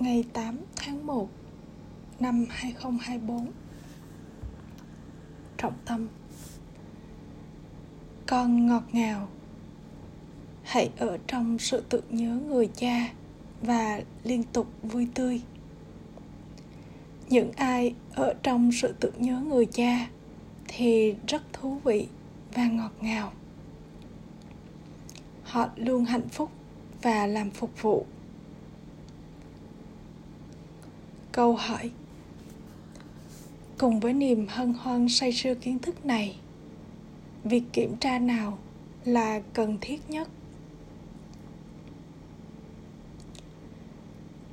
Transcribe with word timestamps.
ngày 0.00 0.24
8 0.32 0.56
tháng 0.76 1.06
1 1.06 1.28
năm 2.20 2.46
2024 2.48 3.52
Trọng 5.56 5.74
tâm. 5.84 6.08
Con 8.26 8.66
ngọt 8.66 8.82
ngào, 8.92 9.28
Hãy 10.62 10.90
ở 10.98 11.18
trong 11.26 11.58
sự 11.58 11.84
tưởng 11.88 12.04
nhớ 12.10 12.40
người 12.48 12.68
cha 12.76 13.12
và 13.62 14.00
liên 14.24 14.42
tục 14.42 14.66
vui 14.82 15.08
tươi. 15.14 15.40
Những 17.28 17.52
ai 17.52 17.94
ở 18.14 18.34
trong 18.42 18.72
sự 18.72 18.94
tưởng 19.00 19.14
nhớ 19.18 19.40
người 19.40 19.66
cha 19.66 20.08
thì 20.68 21.14
rất 21.26 21.42
thú 21.52 21.78
vị 21.84 22.08
và 22.54 22.64
ngọt 22.68 22.92
ngào. 23.00 23.32
Họ 25.42 25.68
luôn 25.76 26.04
hạnh 26.04 26.28
phúc 26.28 26.50
và 27.02 27.26
làm 27.26 27.50
phục 27.50 27.82
vụ. 27.82 28.06
Câu 31.40 31.54
hỏi. 31.54 31.90
Cùng 33.78 34.00
với 34.00 34.12
niềm 34.12 34.46
hân 34.48 34.74
hoan 34.74 35.08
say 35.08 35.32
sưa 35.32 35.54
kiến 35.54 35.78
thức 35.78 36.06
này, 36.06 36.36
việc 37.44 37.62
kiểm 37.72 37.96
tra 37.96 38.18
nào 38.18 38.58
là 39.04 39.40
cần 39.52 39.78
thiết 39.80 40.10
nhất? 40.10 40.28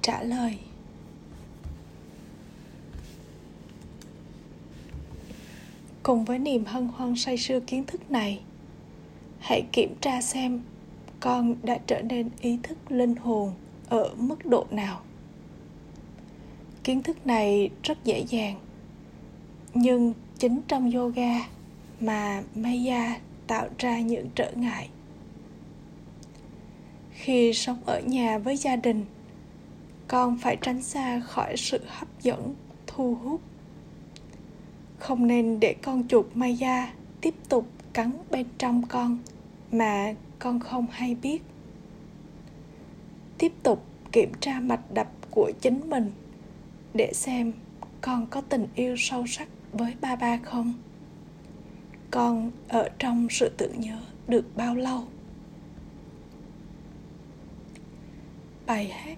Trả 0.02 0.24
lời. 0.24 0.58
Cùng 6.04 6.26
với 6.26 6.40
niềm 6.40 6.66
hân 6.66 6.88
hoan 6.88 7.16
say 7.16 7.38
sưa 7.38 7.60
kiến 7.60 7.84
thức 7.86 8.12
này, 8.12 8.40
hãy 9.40 9.64
kiểm 9.72 9.96
tra 10.02 10.22
xem 10.22 10.62
con 11.20 11.56
đã 11.64 11.80
trở 11.88 12.02
nên 12.02 12.30
ý 12.42 12.58
thức 12.64 12.92
linh 12.92 13.16
hồn 13.16 13.54
ở 13.90 14.16
mức 14.18 14.46
độ 14.46 14.66
nào 14.72 15.02
kiến 16.88 17.04
thức 17.04 17.28
này 17.28 17.70
rất 17.84 18.04
dễ 18.04 18.26
dàng. 18.30 18.56
Nhưng 19.74 20.14
chính 20.38 20.62
trong 20.68 20.92
yoga 20.92 21.40
mà 22.00 22.44
maya 22.56 23.20
tạo 23.48 23.68
ra 23.78 24.00
những 24.00 24.30
trở 24.36 24.52
ngại. 24.56 24.90
Khi 27.12 27.54
sống 27.54 27.78
ở 27.86 28.00
nhà 28.00 28.38
với 28.38 28.58
gia 28.58 28.76
đình, 28.76 29.06
con 30.08 30.38
phải 30.38 30.58
tránh 30.62 30.82
xa 30.82 31.20
khỏi 31.20 31.58
sự 31.58 31.80
hấp 31.88 32.22
dẫn, 32.22 32.56
thu 32.88 33.16
hút. 33.16 33.42
Không 35.00 35.28
nên 35.28 35.60
để 35.60 35.76
con 35.82 36.08
chuột 36.08 36.26
maya 36.34 36.94
tiếp 37.22 37.34
tục 37.50 37.68
cắn 37.94 38.12
bên 38.32 38.46
trong 38.58 38.82
con 38.88 39.18
mà 39.72 40.14
con 40.40 40.60
không 40.60 40.86
hay 40.92 41.16
biết. 41.16 41.42
Tiếp 43.38 43.54
tục 43.64 43.86
kiểm 44.12 44.32
tra 44.40 44.60
mạch 44.60 44.92
đập 44.94 45.08
của 45.32 45.52
chính 45.62 45.90
mình 45.90 46.12
để 46.98 47.14
xem 47.14 47.54
con 48.02 48.28
có 48.28 48.42
tình 48.42 48.68
yêu 48.76 48.96
sâu 48.98 49.28
sắc 49.28 49.48
với 49.74 49.94
ba 50.02 50.16
ba 50.16 50.38
không. 50.38 50.74
Con 52.12 52.52
ở 52.68 52.90
trong 53.00 53.28
sự 53.30 53.52
tưởng 53.58 53.82
nhớ 53.82 54.00
được 54.28 54.46
bao 54.56 54.76
lâu? 54.76 55.04
Bài 58.66 58.88
hát 58.88 59.18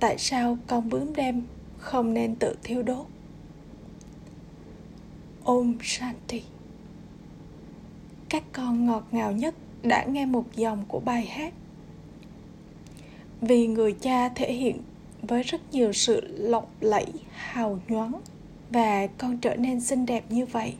tại 0.00 0.18
sao 0.18 0.58
con 0.66 0.88
bướm 0.88 1.12
đêm 1.14 1.42
không 1.78 2.14
nên 2.14 2.36
tự 2.36 2.56
thiêu 2.62 2.82
đốt? 2.82 3.06
Om 5.44 5.74
Shanti. 5.82 6.42
Các 8.28 8.42
con 8.52 8.86
ngọt 8.86 9.06
ngào 9.10 9.32
nhất 9.32 9.54
đã 9.82 10.04
nghe 10.04 10.26
một 10.26 10.56
dòng 10.56 10.84
của 10.88 11.00
bài 11.00 11.26
hát. 11.26 11.54
Vì 13.40 13.66
người 13.66 13.92
cha 13.92 14.28
thể 14.28 14.52
hiện 14.52 14.80
với 15.22 15.42
rất 15.42 15.60
nhiều 15.72 15.92
sự 15.92 16.20
lộng 16.38 16.66
lẫy, 16.80 17.06
hào 17.32 17.80
nhoáng 17.88 18.12
Và 18.70 19.06
con 19.06 19.38
trở 19.38 19.56
nên 19.56 19.80
xinh 19.80 20.06
đẹp 20.06 20.24
như 20.28 20.46
vậy. 20.46 20.74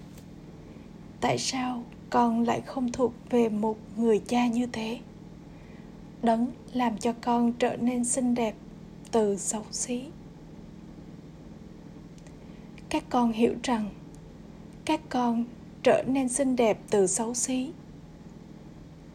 Tại 1.20 1.38
sao 1.38 1.82
con 2.10 2.42
lại 2.42 2.60
không 2.60 2.92
thuộc 2.92 3.12
về 3.30 3.48
một 3.48 3.76
người 3.96 4.22
cha 4.28 4.46
như 4.46 4.66
thế? 4.66 4.98
Đấng 6.22 6.46
làm 6.72 6.98
cho 6.98 7.12
con 7.20 7.52
trở 7.52 7.76
nên 7.76 8.04
xinh 8.04 8.34
đẹp 8.34 8.54
từ 9.12 9.36
xấu 9.36 9.64
xí. 9.70 10.02
Các 12.88 13.04
con 13.08 13.32
hiểu 13.32 13.54
rằng 13.62 13.88
các 14.84 15.00
con 15.08 15.44
trở 15.82 16.02
nên 16.06 16.28
xinh 16.28 16.56
đẹp 16.56 16.78
từ 16.90 17.06
xấu 17.06 17.34
xí. 17.34 17.70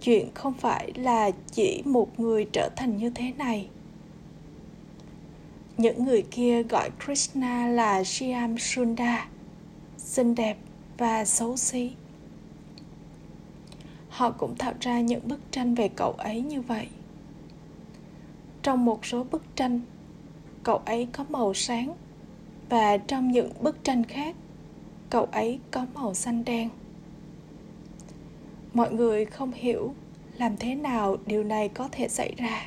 Chuyện 0.01 0.28
không 0.34 0.53
phải 0.53 0.91
là 0.95 1.31
chỉ 1.51 1.81
một 1.85 2.19
người 2.19 2.47
trở 2.53 2.69
thành 2.75 2.97
như 2.97 3.09
thế 3.09 3.31
này 3.38 3.69
những 5.77 6.05
người 6.05 6.23
kia 6.31 6.63
gọi 6.63 6.89
krishna 7.05 7.67
là 7.67 8.03
shyam 8.03 8.57
sunda 8.57 9.27
xinh 9.97 10.35
đẹp 10.35 10.57
và 10.97 11.25
xấu 11.25 11.57
xí. 11.57 11.91
Họ 14.09 14.31
cũng 14.31 14.55
tạo 14.55 14.73
ra 14.79 15.01
những 15.01 15.27
bức 15.27 15.39
tranh 15.51 15.75
về 15.75 15.89
cậu 15.95 16.11
ấy 16.11 16.41
như 16.41 16.61
vậy. 16.61 16.87
Trong 18.63 18.85
một 18.85 19.05
số 19.05 19.23
bức 19.23 19.43
tranh, 19.55 19.81
cậu 20.63 20.77
ấy 20.77 21.07
có 21.11 21.25
màu 21.29 21.53
sáng 21.53 21.93
và 22.69 22.97
trong 22.97 23.31
những 23.31 23.51
bức 23.59 23.83
tranh 23.83 24.03
khác, 24.03 24.35
cậu 25.09 25.25
ấy 25.25 25.59
có 25.71 25.85
màu 25.93 26.13
xanh 26.13 26.43
đen. 26.45 26.69
Mọi 28.73 28.93
người 28.93 29.25
không 29.25 29.51
hiểu 29.51 29.93
làm 30.38 30.57
thế 30.57 30.75
nào 30.75 31.17
điều 31.25 31.43
này 31.43 31.69
có 31.69 31.89
thể 31.91 32.07
xảy 32.07 32.33
ra 32.38 32.65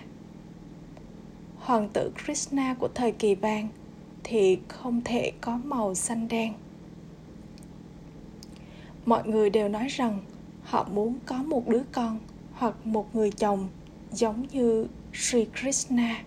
hoàng 1.65 1.89
tử 1.93 2.13
krishna 2.25 2.75
của 2.75 2.89
thời 2.95 3.13
kỳ 3.13 3.35
vàng 3.35 3.69
thì 4.25 4.59
không 4.69 5.01
thể 5.05 5.33
có 5.41 5.57
màu 5.65 5.95
xanh 5.95 6.29
đen 6.29 6.53
mọi 9.07 9.29
người 9.29 9.51
đều 9.51 9.69
nói 9.69 9.89
rằng 9.89 10.19
họ 10.63 10.89
muốn 10.93 11.19
có 11.27 11.37
một 11.37 11.69
đứa 11.69 11.83
con 11.93 12.19
hoặc 12.53 12.87
một 12.87 13.15
người 13.15 13.31
chồng 13.31 13.69
giống 14.13 14.47
như 14.53 14.87
Sri 15.13 15.47
Krishna. 15.61 16.25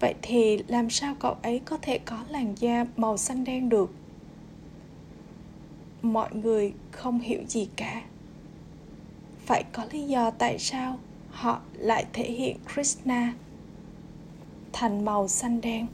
Vậy 0.00 0.14
thì 0.22 0.62
làm 0.68 0.90
sao 0.90 1.16
cậu 1.18 1.36
ấy 1.42 1.58
có 1.64 1.76
thể 1.82 1.98
có 1.98 2.24
làn 2.28 2.54
da 2.58 2.86
màu 2.96 3.16
xanh 3.16 3.44
đen 3.44 3.68
được? 3.68 3.94
Mọi 6.02 6.34
người 6.34 6.72
không 6.90 7.20
hiểu 7.20 7.40
gì 7.48 7.68
cả. 7.76 8.02
Phải 9.46 9.64
có 9.72 9.86
lý 9.92 10.02
do 10.02 10.30
tại 10.30 10.58
sao 10.58 10.98
họ 11.30 11.60
lại 11.72 12.04
thể 12.12 12.30
hiện 12.30 12.56
Krishna 12.74 13.34
thành 14.72 15.04
màu 15.04 15.28
xanh 15.28 15.60
đen. 15.60 15.86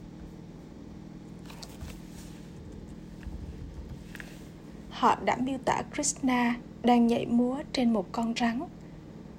Họ 4.89 5.15
đã 5.25 5.35
miêu 5.35 5.57
tả 5.65 5.81
Krishna 5.93 6.55
đang 6.83 7.07
nhảy 7.07 7.25
múa 7.25 7.57
trên 7.73 7.93
một 7.93 8.05
con 8.11 8.33
rắn, 8.39 8.59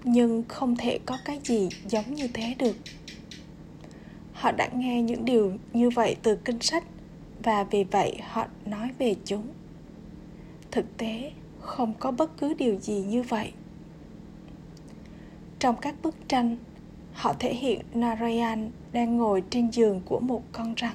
nhưng 0.04 0.44
không 0.48 0.76
thể 0.76 0.98
có 1.06 1.18
cái 1.24 1.40
gì 1.44 1.68
giống 1.86 2.14
như 2.14 2.28
thế 2.28 2.54
được. 2.58 2.76
Họ 4.32 4.52
đã 4.52 4.68
nghe 4.74 5.02
những 5.02 5.24
điều 5.24 5.52
như 5.72 5.90
vậy 5.90 6.16
từ 6.22 6.36
kinh 6.36 6.60
sách 6.60 6.84
và 7.42 7.64
vì 7.64 7.84
vậy 7.84 8.16
họ 8.28 8.46
nói 8.66 8.90
về 8.98 9.14
chúng. 9.24 9.46
Thực 10.70 10.96
tế, 10.96 11.32
không 11.60 11.94
có 11.98 12.10
bất 12.10 12.38
cứ 12.38 12.54
điều 12.54 12.80
gì 12.80 12.94
như 12.94 13.22
vậy. 13.22 13.52
Trong 15.58 15.76
các 15.76 15.94
bức 16.02 16.28
tranh 16.28 16.56
họ 17.18 17.34
thể 17.38 17.54
hiện 17.54 17.80
narayan 17.94 18.70
đang 18.92 19.16
ngồi 19.16 19.42
trên 19.50 19.72
giường 19.72 20.00
của 20.04 20.20
một 20.20 20.42
con 20.52 20.74
rắn. 20.80 20.94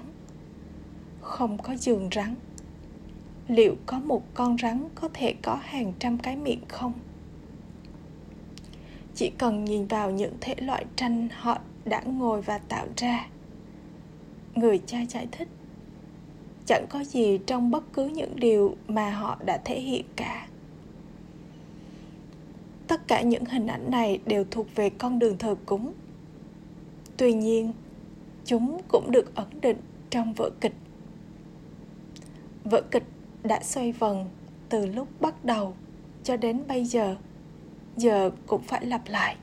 Không 1.22 1.58
có 1.58 1.76
giường 1.76 2.10
rắn. 2.12 2.36
Liệu 3.48 3.76
có 3.86 4.00
một 4.00 4.24
con 4.34 4.58
rắn 4.58 4.88
có 4.96 5.10
thể 5.14 5.34
có 5.42 5.60
hàng 5.64 5.94
trăm 6.00 6.18
cái 6.18 6.36
miệng 6.36 6.62
không? 6.68 6.94
Chỉ 9.16 9.32
cần 9.38 9.66
nhìn 9.66 9.88
vào 9.88 10.12
những 10.12 10.34
thể 10.42 10.56
loại 10.58 10.86
tranh 10.96 11.28
họ 11.32 11.60
đã 11.86 12.02
ngồi 12.06 12.42
và 12.42 12.58
tạo 12.58 12.88
ra. 12.98 13.28
Người 14.56 14.82
cha 14.86 15.00
giải 15.10 15.28
thích, 15.32 15.48
chẳng 16.66 16.86
có 16.90 17.04
gì 17.04 17.40
trong 17.48 17.72
bất 17.72 17.84
cứ 17.94 18.06
những 18.08 18.36
điều 18.36 18.76
mà 18.88 19.10
họ 19.10 19.38
đã 19.46 19.62
thể 19.66 19.80
hiện 19.80 20.06
cả. 20.16 20.48
Tất 22.88 23.08
cả 23.08 23.22
những 23.22 23.46
hình 23.46 23.68
ảnh 23.68 23.92
này 23.92 24.20
đều 24.26 24.46
thuộc 24.52 24.76
về 24.76 24.90
con 24.90 25.20
đường 25.20 25.38
thờ 25.38 25.56
cúng 25.66 25.94
tuy 27.24 27.34
nhiên, 27.34 27.74
chúng 28.46 28.82
cũng 28.88 29.12
được 29.12 29.36
ẩn 29.36 29.48
định 29.62 29.78
trong 30.10 30.34
vở 30.34 30.50
kịch. 30.62 30.74
Vở 32.64 32.82
kịch 32.92 33.04
đã 33.44 33.64
xoay 33.64 33.92
vần 33.92 34.26
từ 34.70 34.86
lúc 34.86 35.08
bắt 35.22 35.46
đầu 35.46 35.74
cho 36.24 36.38
đến 36.38 36.64
bây 36.68 36.86
giờ 36.86 37.16
giờ 37.98 38.32
cũng 38.48 38.62
phải 38.62 38.86
lặp 38.86 39.02
lại. 39.08 39.36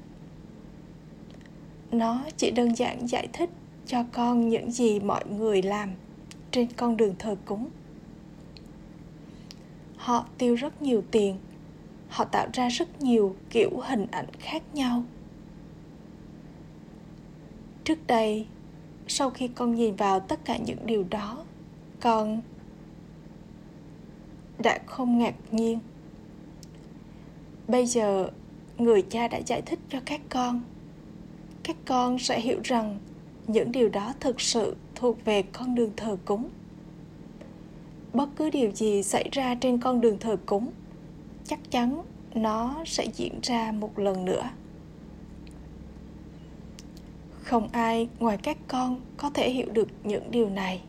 Nó 1.90 2.24
chỉ 2.36 2.50
đơn 2.50 2.76
giản 2.76 3.08
giải 3.08 3.28
thích 3.32 3.50
cho 3.86 4.04
con 4.12 4.48
những 4.48 4.70
gì 4.70 5.00
mọi 5.00 5.24
người 5.26 5.62
làm 5.62 5.90
trên 6.50 6.68
con 6.76 6.96
đường 6.96 7.14
thờ 7.18 7.36
cúng. 7.44 7.68
Họ 9.96 10.26
tiêu 10.38 10.54
rất 10.54 10.82
nhiều 10.82 11.02
tiền, 11.10 11.36
họ 12.08 12.24
tạo 12.24 12.48
ra 12.52 12.68
rất 12.68 13.02
nhiều 13.02 13.36
kiểu 13.50 13.70
hình 13.84 14.06
ảnh 14.10 14.28
khác 14.38 14.62
nhau 14.72 15.02
trước 17.90 18.06
đây, 18.06 18.46
sau 19.08 19.30
khi 19.30 19.48
con 19.48 19.74
nhìn 19.74 19.96
vào 19.96 20.20
tất 20.20 20.44
cả 20.44 20.56
những 20.56 20.86
điều 20.86 21.04
đó, 21.10 21.44
con 22.00 22.40
đã 24.58 24.78
không 24.86 25.18
ngạc 25.18 25.34
nhiên. 25.50 25.78
Bây 27.68 27.86
giờ, 27.86 28.30
người 28.78 29.02
cha 29.02 29.28
đã 29.28 29.38
giải 29.46 29.62
thích 29.62 29.78
cho 29.88 30.00
các 30.06 30.20
con. 30.28 30.62
Các 31.62 31.76
con 31.86 32.18
sẽ 32.18 32.40
hiểu 32.40 32.60
rằng 32.64 32.98
những 33.46 33.72
điều 33.72 33.88
đó 33.88 34.12
thực 34.20 34.40
sự 34.40 34.76
thuộc 34.94 35.24
về 35.24 35.42
con 35.42 35.74
đường 35.74 35.92
thờ 35.96 36.16
cúng. 36.24 36.48
Bất 38.12 38.28
cứ 38.36 38.50
điều 38.50 38.70
gì 38.70 39.02
xảy 39.02 39.28
ra 39.32 39.54
trên 39.54 39.80
con 39.80 40.00
đường 40.00 40.18
thờ 40.18 40.36
cúng, 40.46 40.70
chắc 41.44 41.70
chắn 41.70 42.02
nó 42.34 42.84
sẽ 42.86 43.06
diễn 43.16 43.40
ra 43.42 43.72
một 43.72 43.98
lần 43.98 44.24
nữa 44.24 44.50
không 47.50 47.68
ai 47.72 48.08
ngoài 48.18 48.38
các 48.42 48.56
con 48.68 49.00
có 49.16 49.30
thể 49.30 49.50
hiểu 49.50 49.66
được 49.72 49.88
những 50.04 50.30
điều 50.30 50.50
này. 50.50 50.80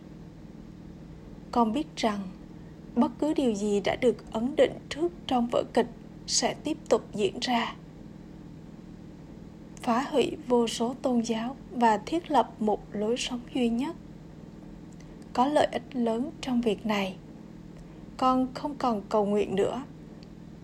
Con 1.52 1.74
biết 1.74 1.88
rằng, 1.96 2.20
bất 2.96 3.12
cứ 3.20 3.34
điều 3.34 3.54
gì 3.54 3.80
đã 3.80 3.96
được 3.96 4.32
ấn 4.32 4.56
định 4.56 4.72
trước 4.90 5.12
trong 5.28 5.48
vở 5.52 5.64
kịch 5.74 5.88
sẽ 6.28 6.54
tiếp 6.54 6.78
tục 6.90 7.02
diễn 7.14 7.40
ra. 7.42 7.76
Phá 9.76 10.06
hủy 10.12 10.38
vô 10.48 10.68
số 10.68 10.96
tôn 11.02 11.22
giáo 11.22 11.56
và 11.72 11.98
thiết 11.98 12.32
lập 12.32 12.62
một 12.62 12.82
lối 12.92 13.18
sống 13.18 13.40
duy 13.54 13.70
nhất. 13.70 13.96
Có 15.34 15.46
lợi 15.46 15.68
ích 15.72 15.96
lớn 15.96 16.32
trong 16.42 16.62
việc 16.62 16.86
này. 16.86 17.16
Con 18.18 18.48
không 18.54 18.76
còn 18.76 19.02
cầu 19.10 19.26
nguyện 19.26 19.56
nữa. 19.56 19.84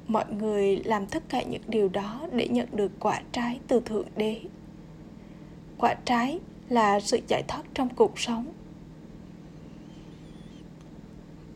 Mọi 0.07 0.25
người 0.39 0.77
làm 0.77 1.05
tất 1.05 1.23
cả 1.29 1.43
những 1.43 1.61
điều 1.67 1.89
đó 1.89 2.27
để 2.31 2.47
nhận 2.47 2.67
được 2.71 2.91
quả 2.99 3.21
trái 3.31 3.59
từ 3.67 3.79
thượng 3.79 4.07
đế 4.15 4.41
quả 5.77 5.93
trái 6.05 6.39
là 6.69 6.99
sự 6.99 7.19
giải 7.27 7.43
thoát 7.47 7.63
trong 7.73 7.89
cuộc 7.95 8.19
sống. 8.19 8.45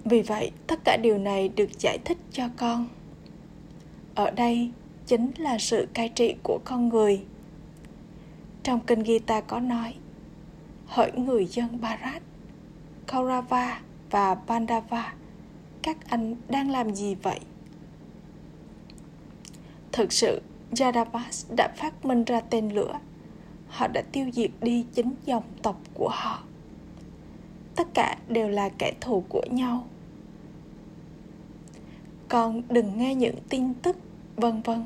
Vì 0.06 0.21
vậy, 0.21 0.51
tất 0.68 0.79
cả 0.85 0.97
điều 1.03 1.18
này 1.18 1.50
được 1.50 1.79
giải 1.79 1.97
thích 2.06 2.18
cho 2.31 2.50
con. 2.57 2.88
Ở 4.15 4.31
đây 4.31 4.71
chính 5.06 5.31
là 5.38 5.57
sự 5.57 5.88
cai 5.94 6.09
trị 6.09 6.35
của 6.44 6.59
con 6.63 6.89
người. 6.89 7.21
Trong 8.63 8.79
kinh 8.79 9.03
Gita 9.03 9.41
có 9.41 9.59
nói, 9.59 9.95
hỡi 10.85 11.12
người 11.12 11.45
dân 11.45 11.81
Bharat 11.81 12.21
Kaurava 13.07 13.81
và 14.09 14.35
Pandava, 14.35 15.13
các 15.81 15.97
anh 16.09 16.35
đang 16.50 16.71
làm 16.71 16.95
gì 16.95 17.15
vậy? 17.15 17.39
Thực 19.91 20.13
sự 20.13 20.41
Yadavas 20.79 21.45
đã 21.57 21.73
phát 21.77 22.06
minh 22.06 22.23
ra 22.23 22.39
tên 22.39 22.69
lửa 22.69 23.00
họ 23.71 23.88
đã 23.88 24.01
tiêu 24.12 24.25
diệt 24.33 24.51
đi 24.62 24.85
chính 24.94 25.13
dòng 25.25 25.44
tộc 25.62 25.81
của 25.94 26.09
họ. 26.12 26.44
Tất 27.75 27.88
cả 27.94 28.18
đều 28.27 28.50
là 28.50 28.69
kẻ 28.69 28.94
thù 29.01 29.23
của 29.29 29.44
nhau. 29.51 29.88
Con 32.29 32.62
đừng 32.69 32.97
nghe 32.97 33.15
những 33.15 33.35
tin 33.50 33.73
tức, 33.73 33.97
vân 34.35 34.62
vân. 34.62 34.85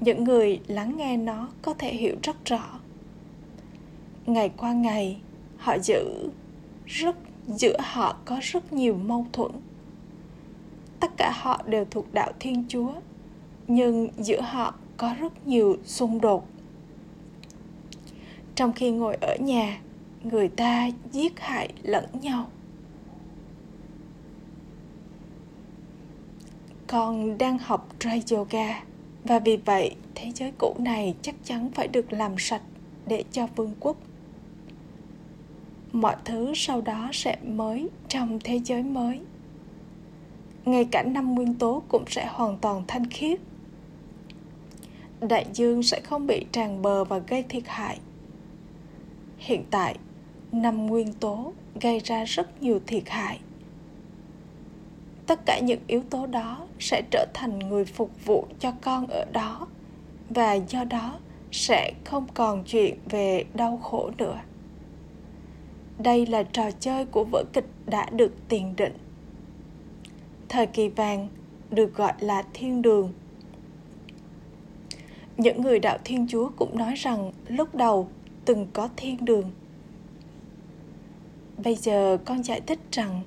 Những 0.00 0.24
người 0.24 0.60
lắng 0.66 0.96
nghe 0.96 1.16
nó 1.16 1.48
có 1.62 1.74
thể 1.74 1.94
hiểu 1.94 2.16
rất 2.22 2.44
rõ. 2.44 2.80
Ngày 4.26 4.48
qua 4.56 4.72
ngày, 4.72 5.20
họ 5.56 5.78
giữ 5.78 6.30
rất, 6.86 7.16
giữa 7.46 7.76
họ 7.80 8.16
có 8.24 8.38
rất 8.42 8.72
nhiều 8.72 8.94
mâu 8.94 9.26
thuẫn. 9.32 9.52
Tất 11.00 11.16
cả 11.16 11.32
họ 11.34 11.62
đều 11.66 11.84
thuộc 11.84 12.14
đạo 12.14 12.32
thiên 12.40 12.64
chúa, 12.68 12.92
nhưng 13.68 14.08
giữa 14.18 14.40
họ 14.40 14.74
có 14.96 15.14
rất 15.20 15.46
nhiều 15.46 15.76
xung 15.84 16.20
đột 16.20 16.46
trong 18.54 18.72
khi 18.72 18.90
ngồi 18.90 19.16
ở 19.20 19.36
nhà, 19.40 19.80
người 20.22 20.48
ta 20.48 20.88
giết 21.12 21.40
hại 21.40 21.68
lẫn 21.82 22.04
nhau. 22.20 22.46
Con 26.86 27.38
đang 27.38 27.58
học 27.58 27.88
dry 28.00 28.36
yoga, 28.36 28.82
và 29.24 29.38
vì 29.38 29.56
vậy, 29.56 29.94
thế 30.14 30.32
giới 30.34 30.52
cũ 30.58 30.74
này 30.78 31.14
chắc 31.22 31.34
chắn 31.44 31.70
phải 31.74 31.88
được 31.88 32.12
làm 32.12 32.34
sạch 32.38 32.62
để 33.06 33.24
cho 33.32 33.46
vương 33.56 33.74
quốc. 33.80 33.96
Mọi 35.92 36.16
thứ 36.24 36.52
sau 36.56 36.80
đó 36.80 37.10
sẽ 37.12 37.36
mới 37.46 37.88
trong 38.08 38.38
thế 38.44 38.60
giới 38.64 38.82
mới. 38.82 39.20
Ngay 40.64 40.84
cả 40.84 41.02
năm 41.02 41.34
nguyên 41.34 41.54
tố 41.54 41.82
cũng 41.88 42.04
sẽ 42.06 42.26
hoàn 42.26 42.58
toàn 42.58 42.82
thanh 42.88 43.10
khiết. 43.10 43.40
Đại 45.20 45.46
dương 45.52 45.82
sẽ 45.82 46.00
không 46.00 46.26
bị 46.26 46.46
tràn 46.52 46.82
bờ 46.82 47.04
và 47.04 47.18
gây 47.18 47.42
thiệt 47.42 47.62
hại 47.66 47.98
hiện 49.42 49.64
tại, 49.70 49.96
năm 50.52 50.86
nguyên 50.86 51.12
tố 51.12 51.52
gây 51.80 52.00
ra 52.00 52.24
rất 52.24 52.62
nhiều 52.62 52.80
thiệt 52.86 53.02
hại. 53.08 53.38
Tất 55.26 55.40
cả 55.46 55.60
những 55.62 55.80
yếu 55.86 56.02
tố 56.10 56.26
đó 56.26 56.66
sẽ 56.78 57.02
trở 57.10 57.26
thành 57.34 57.58
người 57.58 57.84
phục 57.84 58.24
vụ 58.24 58.46
cho 58.58 58.72
con 58.82 59.06
ở 59.06 59.24
đó, 59.32 59.66
và 60.30 60.54
do 60.54 60.84
đó 60.84 61.18
sẽ 61.52 61.92
không 62.04 62.26
còn 62.34 62.64
chuyện 62.64 62.98
về 63.10 63.44
đau 63.54 63.76
khổ 63.76 64.10
nữa. 64.18 64.40
Đây 65.98 66.26
là 66.26 66.42
trò 66.42 66.70
chơi 66.70 67.06
của 67.06 67.24
vở 67.24 67.44
kịch 67.52 67.68
đã 67.86 68.10
được 68.10 68.34
tiền 68.48 68.74
định. 68.76 68.96
Thời 70.48 70.66
kỳ 70.66 70.88
vàng 70.88 71.28
được 71.70 71.94
gọi 71.94 72.12
là 72.20 72.42
thiên 72.52 72.82
đường. 72.82 73.12
Những 75.36 75.62
người 75.62 75.78
đạo 75.78 75.98
thiên 76.04 76.26
chúa 76.28 76.50
cũng 76.56 76.78
nói 76.78 76.94
rằng 76.94 77.32
lúc 77.48 77.74
đầu 77.74 78.08
từng 78.44 78.66
có 78.72 78.88
thiên 78.96 79.24
đường. 79.24 79.50
Bây 81.64 81.74
giờ 81.74 82.18
con 82.24 82.42
giải 82.42 82.60
thích 82.66 82.80
rằng 82.92 83.22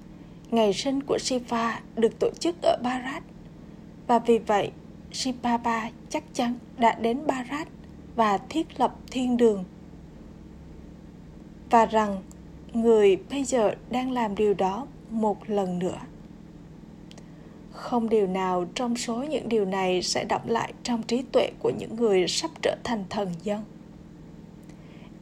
ngày 0.52 0.74
sinh 0.74 1.02
của 1.02 1.18
Shiva 1.20 1.82
được 1.96 2.20
tổ 2.20 2.30
chức 2.40 2.56
ở 2.62 2.78
Bharat, 2.84 3.24
và 4.08 4.20
vì 4.20 4.38
vậy 4.38 4.72
Shivaba 5.12 5.90
chắc 6.10 6.24
chắn 6.34 6.56
đã 6.78 6.96
đến 7.02 7.28
Bharat 7.28 7.68
và 8.16 8.38
thiết 8.38 8.80
lập 8.80 8.96
thiên 9.12 9.38
đường. 9.38 9.64
Và 11.70 11.86
rằng 11.86 12.24
người 12.74 13.18
bây 13.30 13.44
giờ 13.44 13.76
đang 13.90 14.12
làm 14.12 14.36
điều 14.36 14.54
đó 14.54 14.88
một 15.10 15.50
lần 15.50 15.80
nữa. 15.80 16.00
Không 17.72 18.10
điều 18.10 18.28
nào 18.28 18.66
trong 18.76 18.98
số 18.98 19.24
những 19.24 19.50
điều 19.50 19.66
này 19.66 20.02
sẽ 20.02 20.26
đọng 20.26 20.50
lại 20.50 20.74
trong 20.84 21.04
trí 21.04 21.22
tuệ 21.32 21.52
của 21.60 21.72
những 21.80 21.96
người 21.96 22.28
sắp 22.28 22.52
trở 22.62 22.76
thành 22.84 23.04
thần 23.10 23.30
dân 23.44 23.62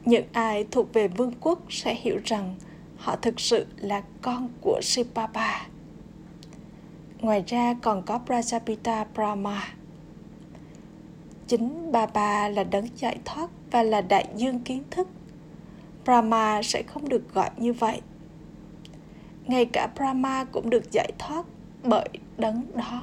những 0.04 0.24
ai 0.32 0.64
thuộc 0.70 0.92
về 0.92 1.08
vương 1.08 1.32
quốc 1.40 1.58
sẽ 1.68 1.94
hiểu 1.94 2.18
rằng 2.24 2.54
họ 2.96 3.16
thực 3.16 3.40
sự 3.40 3.66
là 3.76 4.02
con 4.22 4.48
của 4.60 4.80
Sipapa. 4.82 5.66
Ngoài 7.20 7.44
ra 7.46 7.74
còn 7.82 8.02
có 8.02 8.20
Prajapita 8.26 9.04
Brahma. 9.14 9.68
Chính 11.46 11.92
Baba 11.92 12.48
là 12.48 12.64
đấng 12.64 12.86
giải 12.96 13.18
thoát 13.24 13.50
và 13.70 13.82
là 13.82 14.00
đại 14.00 14.26
dương 14.36 14.60
kiến 14.60 14.82
thức. 14.90 15.08
Brahma 16.04 16.62
sẽ 16.62 16.82
không 16.82 17.08
được 17.08 17.34
gọi 17.34 17.50
như 17.56 17.72
vậy. 17.72 18.00
Ngay 19.46 19.64
cả 19.64 19.88
Brahma 19.96 20.44
cũng 20.44 20.70
được 20.70 20.92
giải 20.92 21.12
thoát 21.18 21.46
bởi 21.82 22.08
đấng 22.38 22.62
đó. 22.74 23.02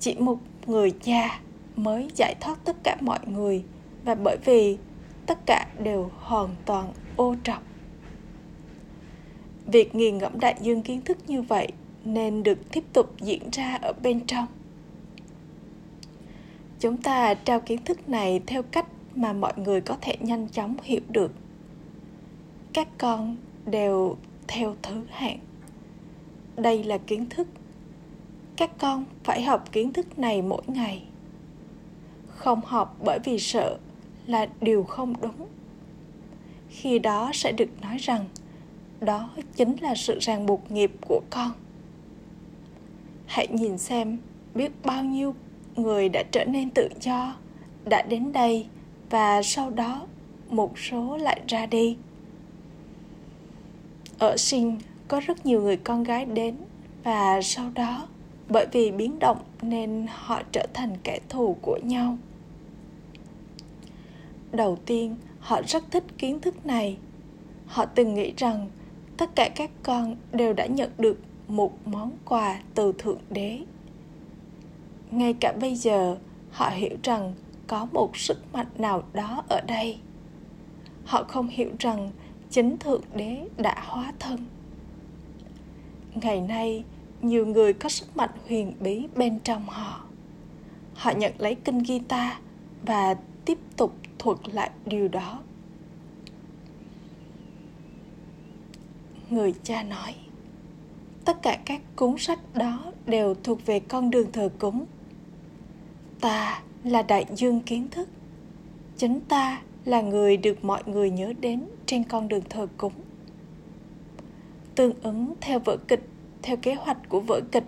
Chỉ 0.00 0.14
một 0.18 0.38
người 0.66 0.90
cha 0.90 1.40
mới 1.76 2.08
giải 2.16 2.34
thoát 2.40 2.64
tất 2.64 2.76
cả 2.84 2.96
mọi 3.00 3.18
người 3.26 3.64
và 4.04 4.14
bởi 4.14 4.36
vì 4.44 4.78
tất 5.26 5.38
cả 5.46 5.66
đều 5.82 6.10
hoàn 6.18 6.50
toàn 6.64 6.92
ô 7.16 7.34
trọc. 7.44 7.62
Việc 9.66 9.94
nghiền 9.94 10.18
ngẫm 10.18 10.40
đại 10.40 10.56
dương 10.60 10.82
kiến 10.82 11.00
thức 11.02 11.18
như 11.26 11.42
vậy 11.42 11.68
nên 12.04 12.42
được 12.42 12.58
tiếp 12.72 12.84
tục 12.92 13.14
diễn 13.20 13.42
ra 13.52 13.78
ở 13.82 13.92
bên 14.02 14.26
trong. 14.26 14.46
Chúng 16.80 16.96
ta 16.96 17.34
trao 17.34 17.60
kiến 17.60 17.84
thức 17.84 18.08
này 18.08 18.40
theo 18.46 18.62
cách 18.62 18.86
mà 19.14 19.32
mọi 19.32 19.52
người 19.56 19.80
có 19.80 19.96
thể 20.00 20.16
nhanh 20.20 20.48
chóng 20.48 20.76
hiểu 20.82 21.00
được. 21.08 21.32
Các 22.72 22.88
con 22.98 23.36
đều 23.66 24.16
theo 24.48 24.76
thứ 24.82 25.02
hạng. 25.10 25.38
Đây 26.56 26.84
là 26.84 26.98
kiến 26.98 27.26
thức. 27.30 27.48
Các 28.56 28.70
con 28.78 29.04
phải 29.24 29.42
học 29.42 29.72
kiến 29.72 29.92
thức 29.92 30.18
này 30.18 30.42
mỗi 30.42 30.62
ngày. 30.66 31.02
Không 32.28 32.60
học 32.66 32.96
bởi 33.04 33.18
vì 33.24 33.38
sợ 33.38 33.78
là 34.26 34.48
điều 34.60 34.84
không 34.84 35.14
đúng. 35.20 35.48
Khi 36.68 36.98
đó 36.98 37.30
sẽ 37.34 37.52
được 37.52 37.68
nói 37.82 37.98
rằng, 37.98 38.24
đó 39.00 39.30
chính 39.56 39.76
là 39.80 39.94
sự 39.94 40.18
ràng 40.18 40.46
buộc 40.46 40.70
nghiệp 40.70 40.92
của 41.08 41.20
con. 41.30 41.50
Hãy 43.26 43.48
nhìn 43.50 43.78
xem 43.78 44.18
biết 44.54 44.72
bao 44.84 45.04
nhiêu 45.04 45.34
người 45.76 46.08
đã 46.08 46.22
trở 46.32 46.44
nên 46.44 46.70
tự 46.70 46.88
do, 47.00 47.36
đã 47.84 48.02
đến 48.02 48.32
đây 48.32 48.66
và 49.10 49.42
sau 49.42 49.70
đó 49.70 50.06
một 50.50 50.78
số 50.78 51.16
lại 51.16 51.40
ra 51.48 51.66
đi. 51.66 51.96
Ở 54.18 54.36
sinh 54.36 54.78
có 55.08 55.20
rất 55.20 55.46
nhiều 55.46 55.62
người 55.62 55.76
con 55.76 56.02
gái 56.02 56.24
đến 56.24 56.56
và 57.04 57.40
sau 57.42 57.70
đó, 57.74 58.06
bởi 58.48 58.66
vì 58.72 58.90
biến 58.90 59.18
động 59.18 59.38
nên 59.62 60.06
họ 60.08 60.42
trở 60.52 60.66
thành 60.74 60.96
kẻ 61.04 61.18
thù 61.28 61.56
của 61.62 61.78
nhau 61.82 62.18
đầu 64.52 64.78
tiên, 64.86 65.16
họ 65.40 65.62
rất 65.66 65.90
thích 65.90 66.04
kiến 66.18 66.40
thức 66.40 66.66
này. 66.66 66.98
Họ 67.66 67.84
từng 67.84 68.14
nghĩ 68.14 68.32
rằng 68.36 68.68
tất 69.16 69.30
cả 69.34 69.48
các 69.56 69.70
con 69.82 70.16
đều 70.32 70.52
đã 70.52 70.66
nhận 70.66 70.90
được 70.98 71.18
một 71.48 71.72
món 71.84 72.12
quà 72.24 72.60
từ 72.74 72.92
thượng 72.98 73.20
đế. 73.30 73.60
Ngay 75.10 75.32
cả 75.32 75.52
bây 75.60 75.74
giờ, 75.74 76.16
họ 76.50 76.70
hiểu 76.70 76.96
rằng 77.02 77.34
có 77.66 77.86
một 77.92 78.16
sức 78.16 78.52
mạnh 78.52 78.66
nào 78.78 79.02
đó 79.12 79.44
ở 79.48 79.60
đây. 79.60 79.98
Họ 81.04 81.24
không 81.24 81.48
hiểu 81.48 81.70
rằng 81.78 82.10
chính 82.50 82.78
thượng 82.78 83.02
đế 83.14 83.48
đã 83.56 83.82
hóa 83.86 84.12
thân. 84.18 84.38
Ngày 86.14 86.40
nay, 86.40 86.84
nhiều 87.22 87.46
người 87.46 87.72
có 87.72 87.88
sức 87.88 88.16
mạnh 88.16 88.30
huyền 88.48 88.72
bí 88.80 89.06
bên 89.16 89.38
trong 89.38 89.66
họ. 89.68 90.04
Họ 90.94 91.10
nhận 91.10 91.32
lấy 91.38 91.54
kinh 91.54 91.78
guitar 91.78 92.32
và 92.86 93.16
tục 93.82 93.92
thuật 94.18 94.38
lại 94.52 94.70
điều 94.86 95.08
đó. 95.08 95.38
Người 99.30 99.54
cha 99.62 99.82
nói, 99.82 100.14
tất 101.24 101.42
cả 101.42 101.58
các 101.64 101.80
cuốn 101.96 102.18
sách 102.18 102.38
đó 102.54 102.92
đều 103.06 103.34
thuộc 103.34 103.66
về 103.66 103.80
con 103.80 104.10
đường 104.10 104.32
thờ 104.32 104.48
cúng. 104.58 104.84
Ta 106.20 106.62
là 106.84 107.02
đại 107.02 107.26
dương 107.34 107.60
kiến 107.60 107.88
thức. 107.90 108.08
Chính 108.96 109.20
ta 109.20 109.62
là 109.84 110.00
người 110.00 110.36
được 110.36 110.64
mọi 110.64 110.82
người 110.86 111.10
nhớ 111.10 111.32
đến 111.40 111.64
trên 111.86 112.04
con 112.04 112.28
đường 112.28 112.44
thờ 112.50 112.66
cúng. 112.76 112.92
Tương 114.74 114.92
ứng 115.02 115.34
theo 115.40 115.58
vở 115.58 115.76
kịch, 115.88 116.08
theo 116.42 116.56
kế 116.56 116.74
hoạch 116.74 117.08
của 117.08 117.20
vở 117.20 117.40
kịch, 117.52 117.66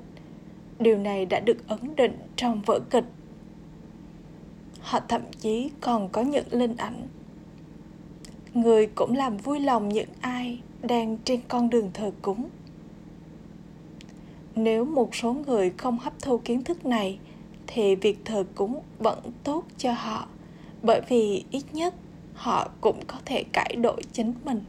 điều 0.78 0.98
này 0.98 1.26
đã 1.26 1.40
được 1.40 1.68
ấn 1.68 1.96
định 1.96 2.18
trong 2.36 2.62
vở 2.66 2.80
kịch 2.90 3.04
họ 4.84 5.00
thậm 5.08 5.22
chí 5.40 5.70
còn 5.80 6.08
có 6.08 6.22
những 6.22 6.46
linh 6.50 6.76
ảnh. 6.76 7.08
Người 8.54 8.86
cũng 8.86 9.16
làm 9.16 9.36
vui 9.36 9.60
lòng 9.60 9.88
những 9.88 10.08
ai 10.20 10.60
đang 10.82 11.18
trên 11.24 11.40
con 11.48 11.70
đường 11.70 11.90
thờ 11.94 12.12
cúng. 12.22 12.48
Nếu 14.54 14.84
một 14.84 15.14
số 15.14 15.32
người 15.32 15.72
không 15.76 15.98
hấp 15.98 16.12
thu 16.22 16.38
kiến 16.38 16.64
thức 16.64 16.86
này, 16.86 17.18
thì 17.66 17.94
việc 17.94 18.18
thờ 18.24 18.44
cúng 18.54 18.82
vẫn 18.98 19.18
tốt 19.44 19.64
cho 19.78 19.92
họ, 19.92 20.28
bởi 20.82 21.00
vì 21.08 21.44
ít 21.50 21.64
nhất 21.72 21.94
họ 22.34 22.68
cũng 22.80 23.00
có 23.06 23.16
thể 23.24 23.44
cải 23.52 23.76
đổi 23.82 24.02
chính 24.12 24.34
mình. 24.44 24.64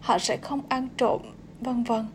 Họ 0.00 0.18
sẽ 0.18 0.36
không 0.36 0.60
ăn 0.68 0.88
trộm, 0.96 1.20
vân 1.60 1.84
vân 1.84 2.06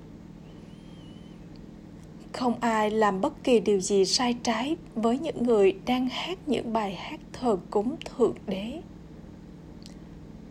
không 2.33 2.59
ai 2.59 2.91
làm 2.91 3.21
bất 3.21 3.43
kỳ 3.43 3.59
điều 3.59 3.79
gì 3.79 4.05
sai 4.05 4.35
trái 4.43 4.75
với 4.95 5.19
những 5.19 5.43
người 5.43 5.73
đang 5.85 6.09
hát 6.09 6.37
những 6.45 6.73
bài 6.73 6.95
hát 6.95 7.19
thờ 7.33 7.57
cúng 7.69 7.95
thượng 8.05 8.35
đế. 8.47 8.81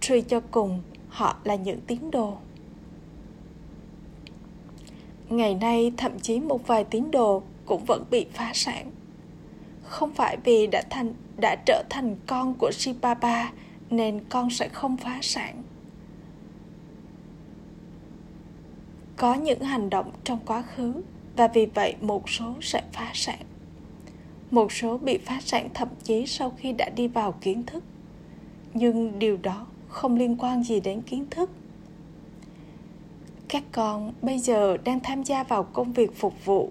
Truy 0.00 0.20
cho 0.20 0.40
cùng, 0.50 0.82
họ 1.08 1.36
là 1.44 1.54
những 1.54 1.80
tín 1.86 2.10
đồ. 2.10 2.36
Ngày 5.28 5.54
nay, 5.54 5.92
thậm 5.96 6.20
chí 6.20 6.40
một 6.40 6.66
vài 6.66 6.84
tín 6.84 7.10
đồ 7.10 7.42
cũng 7.66 7.84
vẫn 7.84 8.04
bị 8.10 8.26
phá 8.32 8.50
sản. 8.54 8.90
Không 9.82 10.10
phải 10.14 10.36
vì 10.44 10.66
đã 10.66 10.82
thành, 10.90 11.14
đã 11.40 11.56
trở 11.66 11.82
thành 11.90 12.16
con 12.26 12.54
của 12.58 12.70
Sipapa 12.72 13.50
nên 13.90 14.24
con 14.28 14.50
sẽ 14.50 14.68
không 14.68 14.96
phá 14.96 15.18
sản. 15.22 15.62
Có 19.16 19.34
những 19.34 19.60
hành 19.60 19.90
động 19.90 20.10
trong 20.24 20.38
quá 20.46 20.62
khứ 20.62 21.02
và 21.36 21.48
vì 21.48 21.66
vậy 21.66 21.94
một 22.00 22.28
số 22.30 22.54
sẽ 22.60 22.82
phá 22.92 23.10
sản. 23.14 23.38
Một 24.50 24.72
số 24.72 24.98
bị 24.98 25.18
phá 25.18 25.40
sản 25.40 25.68
thậm 25.74 25.88
chí 26.02 26.26
sau 26.26 26.52
khi 26.56 26.72
đã 26.72 26.88
đi 26.96 27.08
vào 27.08 27.32
kiến 27.32 27.62
thức. 27.66 27.84
Nhưng 28.74 29.18
điều 29.18 29.36
đó 29.36 29.66
không 29.88 30.16
liên 30.16 30.36
quan 30.36 30.64
gì 30.64 30.80
đến 30.80 31.02
kiến 31.02 31.26
thức. 31.30 31.50
Các 33.48 33.62
con 33.72 34.12
bây 34.22 34.38
giờ 34.38 34.76
đang 34.76 35.00
tham 35.00 35.24
gia 35.24 35.44
vào 35.44 35.62
công 35.62 35.92
việc 35.92 36.16
phục 36.16 36.44
vụ. 36.44 36.70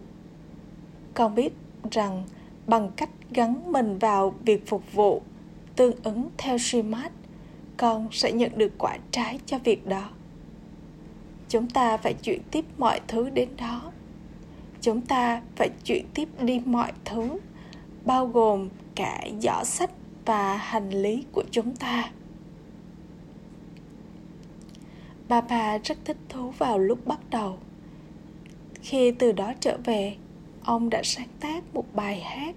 Con 1.14 1.36
biết 1.36 1.54
rằng 1.92 2.24
bằng 2.68 2.92
cách 2.96 3.10
gắn 3.32 3.72
mình 3.72 3.98
vào 4.00 4.36
việc 4.46 4.68
phục 4.68 4.94
vụ 4.94 5.22
tương 5.76 5.94
ứng 6.04 6.30
theo 6.38 6.58
Srimad, 6.58 7.12
con 7.78 8.08
sẽ 8.12 8.32
nhận 8.32 8.52
được 8.58 8.72
quả 8.78 8.98
trái 9.12 9.40
cho 9.46 9.58
việc 9.58 9.88
đó. 9.88 10.10
Chúng 11.50 11.70
ta 11.70 11.98
phải 11.98 12.14
chuyển 12.14 12.42
tiếp 12.52 12.66
mọi 12.78 13.00
thứ 13.08 13.30
đến 13.30 13.50
đó. 13.58 13.92
Chúng 14.82 15.02
ta 15.02 15.42
phải 15.56 15.70
chuyển 15.86 16.06
tiếp 16.14 16.30
đi 16.42 16.62
mọi 16.66 16.92
thứ, 17.06 17.40
bao 18.06 18.28
gồm 18.28 18.70
cả 18.96 19.28
giỏ 19.42 19.64
sách 19.64 19.92
và 20.26 20.58
hành 20.58 20.90
lý 20.90 21.24
của 21.32 21.44
chúng 21.52 21.76
ta. 21.76 22.12
Bà 25.30 25.42
bà 25.42 25.78
rất 25.78 25.98
thích 26.06 26.18
thú 26.30 26.52
vào 26.52 26.80
lúc 26.80 27.08
bắt 27.08 27.20
đầu. 27.30 27.58
Khi 28.82 29.12
từ 29.12 29.32
đó 29.32 29.54
trở 29.60 29.78
về, 29.84 30.16
ông 30.64 30.90
đã 30.90 31.02
sáng 31.04 31.28
tác 31.40 31.64
một 31.74 31.86
bài 31.94 32.22
hát 32.22 32.56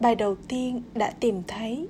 bài 0.00 0.14
đầu 0.14 0.36
tiên 0.48 0.82
đã 0.94 1.10
tìm 1.20 1.42
thấy 1.46 1.88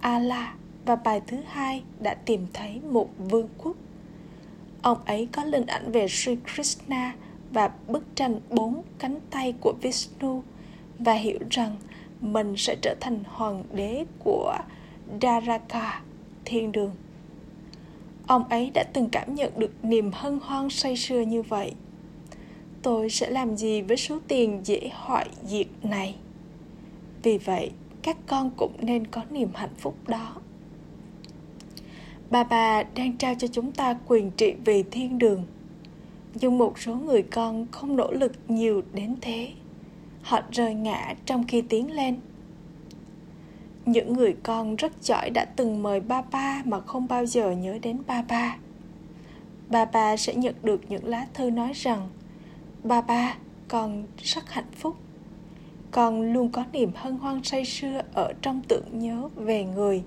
ala 0.00 0.54
và 0.84 0.96
bài 0.96 1.20
thứ 1.26 1.36
hai 1.46 1.82
đã 2.00 2.14
tìm 2.14 2.46
thấy 2.52 2.80
một 2.90 3.08
vương 3.18 3.48
quốc. 3.58 3.76
Ông 4.82 4.98
ấy 5.04 5.28
có 5.32 5.44
linh 5.44 5.66
ảnh 5.66 5.92
về 5.92 6.08
Sri 6.08 6.36
Krishna 6.54 7.14
và 7.54 7.70
bức 7.88 8.04
tranh 8.14 8.40
bốn 8.50 8.82
cánh 8.98 9.18
tay 9.30 9.54
của 9.60 9.74
Vishnu 9.82 10.42
và 10.98 11.12
hiểu 11.12 11.38
rằng 11.50 11.76
mình 12.20 12.54
sẽ 12.56 12.76
trở 12.82 12.94
thành 13.00 13.18
hoàng 13.26 13.64
đế 13.74 14.04
của 14.18 14.58
Daraka, 15.22 16.02
thiên 16.44 16.72
đường. 16.72 16.94
Ông 18.26 18.44
ấy 18.48 18.70
đã 18.74 18.84
từng 18.92 19.08
cảm 19.12 19.34
nhận 19.34 19.52
được 19.58 19.84
niềm 19.84 20.10
hân 20.12 20.38
hoan 20.42 20.70
say 20.70 20.96
sưa 20.96 21.20
như 21.20 21.42
vậy. 21.42 21.72
Tôi 22.82 23.10
sẽ 23.10 23.30
làm 23.30 23.56
gì 23.56 23.82
với 23.82 23.96
số 23.96 24.18
tiền 24.28 24.60
dễ 24.64 24.90
hoại 24.92 25.28
diệt 25.44 25.66
này? 25.82 26.14
vì 27.24 27.38
vậy 27.38 27.70
các 28.02 28.16
con 28.26 28.50
cũng 28.56 28.72
nên 28.80 29.06
có 29.06 29.22
niềm 29.30 29.48
hạnh 29.54 29.74
phúc 29.78 29.94
đó 30.08 30.36
bà 32.30 32.44
bà 32.44 32.82
đang 32.82 33.16
trao 33.16 33.34
cho 33.38 33.48
chúng 33.48 33.72
ta 33.72 33.98
quyền 34.06 34.30
trị 34.30 34.54
vì 34.64 34.82
thiên 34.90 35.18
đường 35.18 35.44
nhưng 36.34 36.58
một 36.58 36.78
số 36.78 36.94
người 36.94 37.22
con 37.22 37.66
không 37.70 37.96
nỗ 37.96 38.12
lực 38.12 38.32
nhiều 38.48 38.82
đến 38.92 39.16
thế. 39.20 39.48
Họ 40.22 40.40
rơi 40.52 40.74
ngã 40.74 41.14
trong 41.26 41.44
khi 41.46 41.62
tiến 41.62 41.92
lên. 41.92 42.16
Những 43.86 44.12
người 44.12 44.36
con 44.42 44.76
rất 44.76 44.92
giỏi 45.02 45.30
đã 45.30 45.44
từng 45.44 45.82
mời 45.82 46.00
ba 46.00 46.22
ba 46.22 46.62
mà 46.64 46.80
không 46.80 47.08
bao 47.08 47.26
giờ 47.26 47.50
nhớ 47.50 47.78
đến 47.82 47.98
ba 48.06 48.22
ba. 48.28 48.56
Ba 49.68 49.84
ba 49.84 50.16
sẽ 50.16 50.34
nhận 50.34 50.54
được 50.62 50.80
những 50.88 51.06
lá 51.06 51.26
thư 51.34 51.50
nói 51.50 51.72
rằng, 51.74 52.08
ba 52.84 53.00
ba, 53.00 53.36
con 53.68 54.06
rất 54.22 54.50
hạnh 54.50 54.70
phúc. 54.76 54.96
Con 55.90 56.32
luôn 56.32 56.50
có 56.50 56.64
niềm 56.72 56.90
hân 56.94 57.16
hoan 57.16 57.44
say 57.44 57.64
sưa 57.64 58.02
ở 58.14 58.32
trong 58.42 58.62
tưởng 58.68 58.84
nhớ 58.92 59.28
về 59.36 59.64
người. 59.64 60.02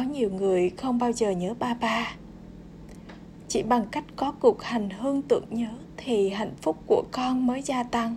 Có 0.00 0.06
nhiều 0.06 0.30
người 0.30 0.70
không 0.70 0.98
bao 0.98 1.12
giờ 1.12 1.30
nhớ 1.30 1.54
ba 1.58 1.74
ba. 1.74 2.14
Chỉ 3.48 3.62
bằng 3.62 3.86
cách 3.90 4.04
có 4.16 4.32
cuộc 4.32 4.62
hành 4.62 4.90
hương 4.90 5.22
tưởng 5.22 5.44
nhớ 5.50 5.68
thì 5.96 6.30
hạnh 6.30 6.54
phúc 6.62 6.76
của 6.86 7.04
con 7.12 7.46
mới 7.46 7.62
gia 7.62 7.82
tăng. 7.82 8.16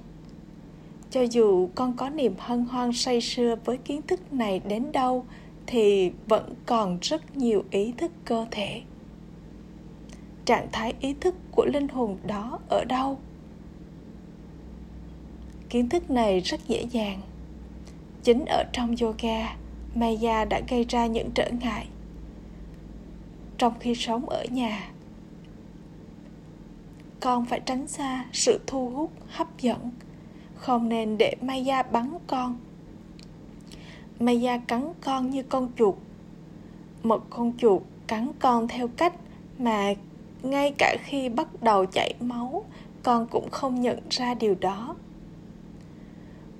Cho 1.09 1.21
dù 1.21 1.69
con 1.75 1.93
có 1.97 2.09
niềm 2.09 2.35
hân 2.37 2.65
hoan 2.65 2.93
say 2.93 3.21
sưa 3.21 3.55
với 3.65 3.77
kiến 3.77 4.01
thức 4.01 4.33
này 4.33 4.59
đến 4.59 4.91
đâu, 4.91 5.25
thì 5.67 6.11
vẫn 6.27 6.53
còn 6.65 6.97
rất 7.01 7.37
nhiều 7.37 7.63
ý 7.71 7.93
thức 7.97 8.11
cơ 8.25 8.45
thể. 8.51 8.81
Trạng 10.45 10.67
thái 10.71 10.93
ý 10.99 11.13
thức 11.13 11.35
của 11.51 11.65
linh 11.65 11.87
hồn 11.87 12.17
đó 12.27 12.59
ở 12.69 12.85
đâu? 12.85 13.19
Kiến 15.69 15.89
thức 15.89 16.09
này 16.09 16.39
rất 16.39 16.67
dễ 16.67 16.85
dàng. 16.91 17.21
Chính 18.23 18.45
ở 18.45 18.63
trong 18.73 18.95
yoga 19.01 19.62
maya 19.95 20.45
đã 20.45 20.61
gây 20.69 20.85
ra 20.89 21.05
những 21.05 21.31
trở 21.31 21.49
ngại. 21.61 21.87
Trong 23.57 23.73
khi 23.79 23.95
sống 23.95 24.29
ở 24.29 24.45
nhà, 24.51 24.89
con 27.19 27.45
phải 27.45 27.59
tránh 27.59 27.87
xa 27.87 28.25
sự 28.33 28.59
thu 28.67 28.89
hút, 28.89 29.11
hấp 29.27 29.59
dẫn. 29.61 29.91
Không 30.55 30.89
nên 30.89 31.17
để 31.17 31.35
maya 31.41 31.83
bắn 31.83 32.17
con. 32.27 32.57
Maya 34.19 34.57
cắn 34.57 34.93
con 35.01 35.29
như 35.29 35.43
con 35.43 35.71
chuột. 35.77 35.95
Một 37.03 37.23
con 37.29 37.53
chuột 37.57 37.81
cắn 38.07 38.31
con 38.39 38.67
theo 38.67 38.87
cách 38.87 39.13
mà 39.59 39.93
ngay 40.43 40.73
cả 40.77 40.97
khi 41.03 41.29
bắt 41.29 41.47
đầu 41.61 41.85
chảy 41.85 42.13
máu, 42.19 42.65
con 43.03 43.27
cũng 43.27 43.49
không 43.51 43.81
nhận 43.81 43.99
ra 44.09 44.33
điều 44.33 44.55
đó 44.55 44.95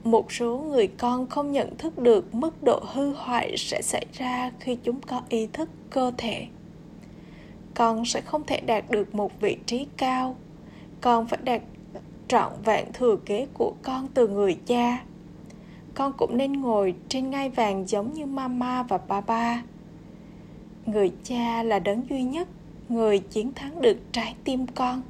một 0.04 0.32
số 0.32 0.58
người 0.58 0.88
con 0.88 1.28
không 1.30 1.52
nhận 1.52 1.78
thức 1.78 1.98
được 1.98 2.36
mức 2.36 2.64
độ 2.64 2.80
hư 2.94 3.14
hoại 3.14 3.58
sẽ 3.58 3.82
xảy 3.82 4.06
ra 4.14 4.52
khi 4.60 4.78
chúng 4.84 5.02
có 5.02 5.22
ý 5.30 5.48
thức 5.54 5.70
cơ 5.90 6.12
thể. 6.18 6.48
Con 7.74 8.06
sẽ 8.06 8.22
không 8.22 8.44
thể 8.48 8.62
đạt 8.62 8.90
được 8.90 9.16
một 9.16 9.32
vị 9.40 9.58
trí 9.66 9.88
cao. 9.98 10.36
Con 11.02 11.28
phải 11.28 11.40
đạt 11.44 11.62
trọn 12.28 12.52
vẹn 12.66 12.86
thừa 12.94 13.16
kế 13.26 13.48
của 13.54 13.74
con 13.84 14.08
từ 14.14 14.28
người 14.28 14.58
cha. 14.66 15.04
Con 15.96 16.14
cũng 16.18 16.38
nên 16.38 16.54
ngồi 16.54 16.96
trên 17.08 17.30
ngai 17.30 17.50
vàng 17.50 17.88
giống 17.88 18.14
như 18.14 18.26
mama 18.26 18.84
và 18.84 18.98
papa. 18.98 19.62
Người 20.86 21.12
cha 21.24 21.64
là 21.64 21.80
đấng 21.80 22.10
duy 22.10 22.24
nhất, 22.24 22.48
người 22.90 23.20
chiến 23.20 23.54
thắng 23.54 23.82
được 23.82 23.98
trái 24.12 24.36
tim 24.44 24.68
con 24.68 25.02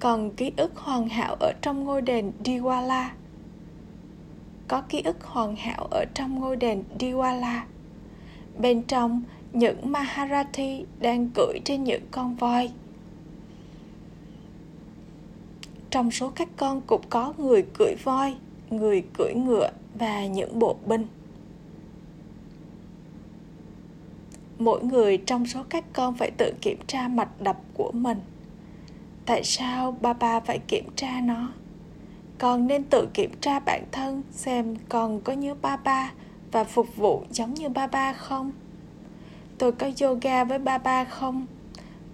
còn 0.00 0.30
ký 0.30 0.52
ức 0.56 0.76
hoàn 0.76 1.08
hảo 1.08 1.36
ở 1.40 1.52
trong 1.62 1.84
ngôi 1.84 2.02
đền 2.02 2.32
Diwala. 2.44 3.08
Có 4.68 4.80
ký 4.80 5.02
ức 5.02 5.24
hoàn 5.24 5.56
hảo 5.56 5.88
ở 5.90 6.04
trong 6.14 6.40
ngôi 6.40 6.56
đền 6.56 6.84
Diwala. 6.98 7.60
Bên 8.58 8.82
trong, 8.82 9.22
những 9.52 9.92
Maharathi 9.92 10.84
đang 11.00 11.28
cưỡi 11.34 11.60
trên 11.64 11.84
những 11.84 12.02
con 12.10 12.34
voi. 12.34 12.70
Trong 15.90 16.10
số 16.10 16.28
các 16.28 16.48
con 16.56 16.80
cũng 16.80 17.02
có 17.10 17.32
người 17.38 17.62
cưỡi 17.78 17.94
voi, 18.04 18.34
người 18.70 19.02
cưỡi 19.18 19.34
ngựa 19.34 19.70
và 19.94 20.26
những 20.26 20.58
bộ 20.58 20.76
binh. 20.86 21.06
Mỗi 24.58 24.84
người 24.84 25.18
trong 25.18 25.46
số 25.46 25.62
các 25.68 25.84
con 25.92 26.14
phải 26.14 26.30
tự 26.30 26.52
kiểm 26.60 26.78
tra 26.86 27.08
mạch 27.08 27.40
đập 27.40 27.56
của 27.74 27.92
mình 27.92 28.18
tại 29.28 29.44
sao 29.44 29.96
ba 30.00 30.12
ba 30.12 30.40
phải 30.40 30.58
kiểm 30.58 30.84
tra 30.96 31.20
nó? 31.20 31.48
Con 32.38 32.66
nên 32.66 32.84
tự 32.84 33.08
kiểm 33.14 33.30
tra 33.40 33.60
bản 33.60 33.84
thân 33.92 34.22
xem 34.30 34.76
con 34.88 35.20
có 35.20 35.32
nhớ 35.32 35.54
ba 35.62 35.76
ba 35.76 36.12
và 36.52 36.64
phục 36.64 36.96
vụ 36.96 37.22
giống 37.30 37.54
như 37.54 37.68
ba 37.68 37.86
ba 37.86 38.12
không? 38.12 38.52
Tôi 39.58 39.72
có 39.72 39.90
yoga 40.00 40.44
với 40.44 40.58
ba 40.58 40.78
ba 40.78 41.04
không? 41.04 41.46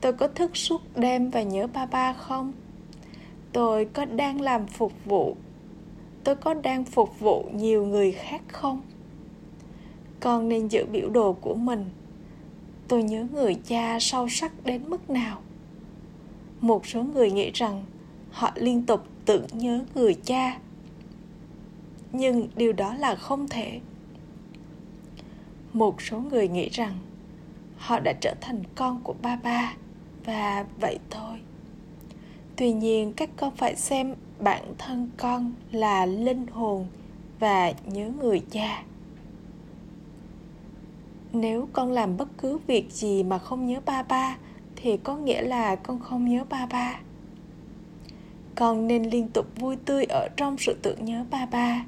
Tôi 0.01 0.13
có 0.13 0.29
thức 0.29 0.57
suốt 0.57 0.83
đêm 0.97 1.31
và 1.31 1.43
nhớ 1.43 1.67
ba 1.67 1.87
ba 1.87 2.13
không? 2.13 2.53
Tôi 3.53 3.85
có 3.85 4.05
đang 4.05 4.41
làm 4.41 4.67
phục 4.67 4.93
vụ. 5.05 5.37
Tôi 6.25 6.37
có 6.37 6.55
đang 6.55 6.85
phục 6.85 7.21
vụ 7.21 7.45
nhiều 7.55 7.87
người 7.87 8.13
khác 8.13 8.43
không? 8.49 8.81
Con 10.21 10.49
nên 10.49 10.69
giữ 10.69 10.87
biểu 10.87 11.11
đồ 11.11 11.33
của 11.33 11.55
mình. 11.55 11.91
Tôi 12.89 13.03
nhớ 13.03 13.27
người 13.33 13.55
cha 13.55 13.99
sâu 14.01 14.29
sắc 14.29 14.53
đến 14.65 14.83
mức 14.89 15.11
nào? 15.11 15.44
Một 16.65 16.87
số 16.87 17.03
người 17.03 17.31
nghĩ 17.31 17.51
rằng 17.55 17.85
họ 18.31 18.51
liên 18.55 18.87
tục 18.87 19.05
tự 19.25 19.47
nhớ 19.53 19.85
người 19.95 20.15
cha. 20.15 20.59
Nhưng 22.13 22.49
điều 22.57 22.73
đó 22.73 22.95
là 22.95 23.15
không 23.15 23.49
thể. 23.49 23.81
Một 25.73 26.03
số 26.03 26.21
người 26.21 26.49
nghĩ 26.49 26.69
rằng 26.69 26.99
họ 27.77 28.01
đã 28.01 28.13
trở 28.21 28.35
thành 28.41 28.63
con 28.75 29.01
của 29.03 29.15
ba 29.23 29.37
ba 29.37 29.75
và 30.25 30.67
vậy 30.81 30.99
thôi. 31.11 31.39
Tuy 32.57 32.73
nhiên, 32.73 33.13
các 33.13 33.31
con 33.37 33.57
phải 33.57 33.77
xem 33.77 34.15
bản 34.39 34.75
thân 34.79 35.11
con 35.17 35.53
là 35.73 36.07
linh 36.07 36.47
hồn 36.47 36.87
và 37.41 37.73
nhớ 37.87 38.11
người 38.21 38.43
cha. 38.51 38.85
Nếu 41.33 41.69
con 41.73 41.93
làm 41.93 42.17
bất 42.17 42.29
cứ 42.39 42.59
việc 42.67 42.93
gì 42.93 43.23
mà 43.23 43.39
không 43.39 43.67
nhớ 43.67 43.81
ba 43.87 44.03
ba 44.03 44.37
thì 44.85 44.97
có 44.97 45.17
nghĩa 45.17 45.43
là 45.43 45.77
con 45.77 46.01
không 46.01 46.29
nhớ 46.29 46.45
ba 46.51 46.67
ba. 46.67 47.01
Con 48.55 48.87
nên 48.87 49.05
liên 49.05 49.29
tục 49.29 49.47
vui 49.57 49.77
tươi 49.77 50.05
ở 50.05 50.29
trong 50.37 50.57
sự 50.59 50.77
tưởng 50.83 51.05
nhớ 51.05 51.25
ba 51.31 51.47
ba. 51.47 51.85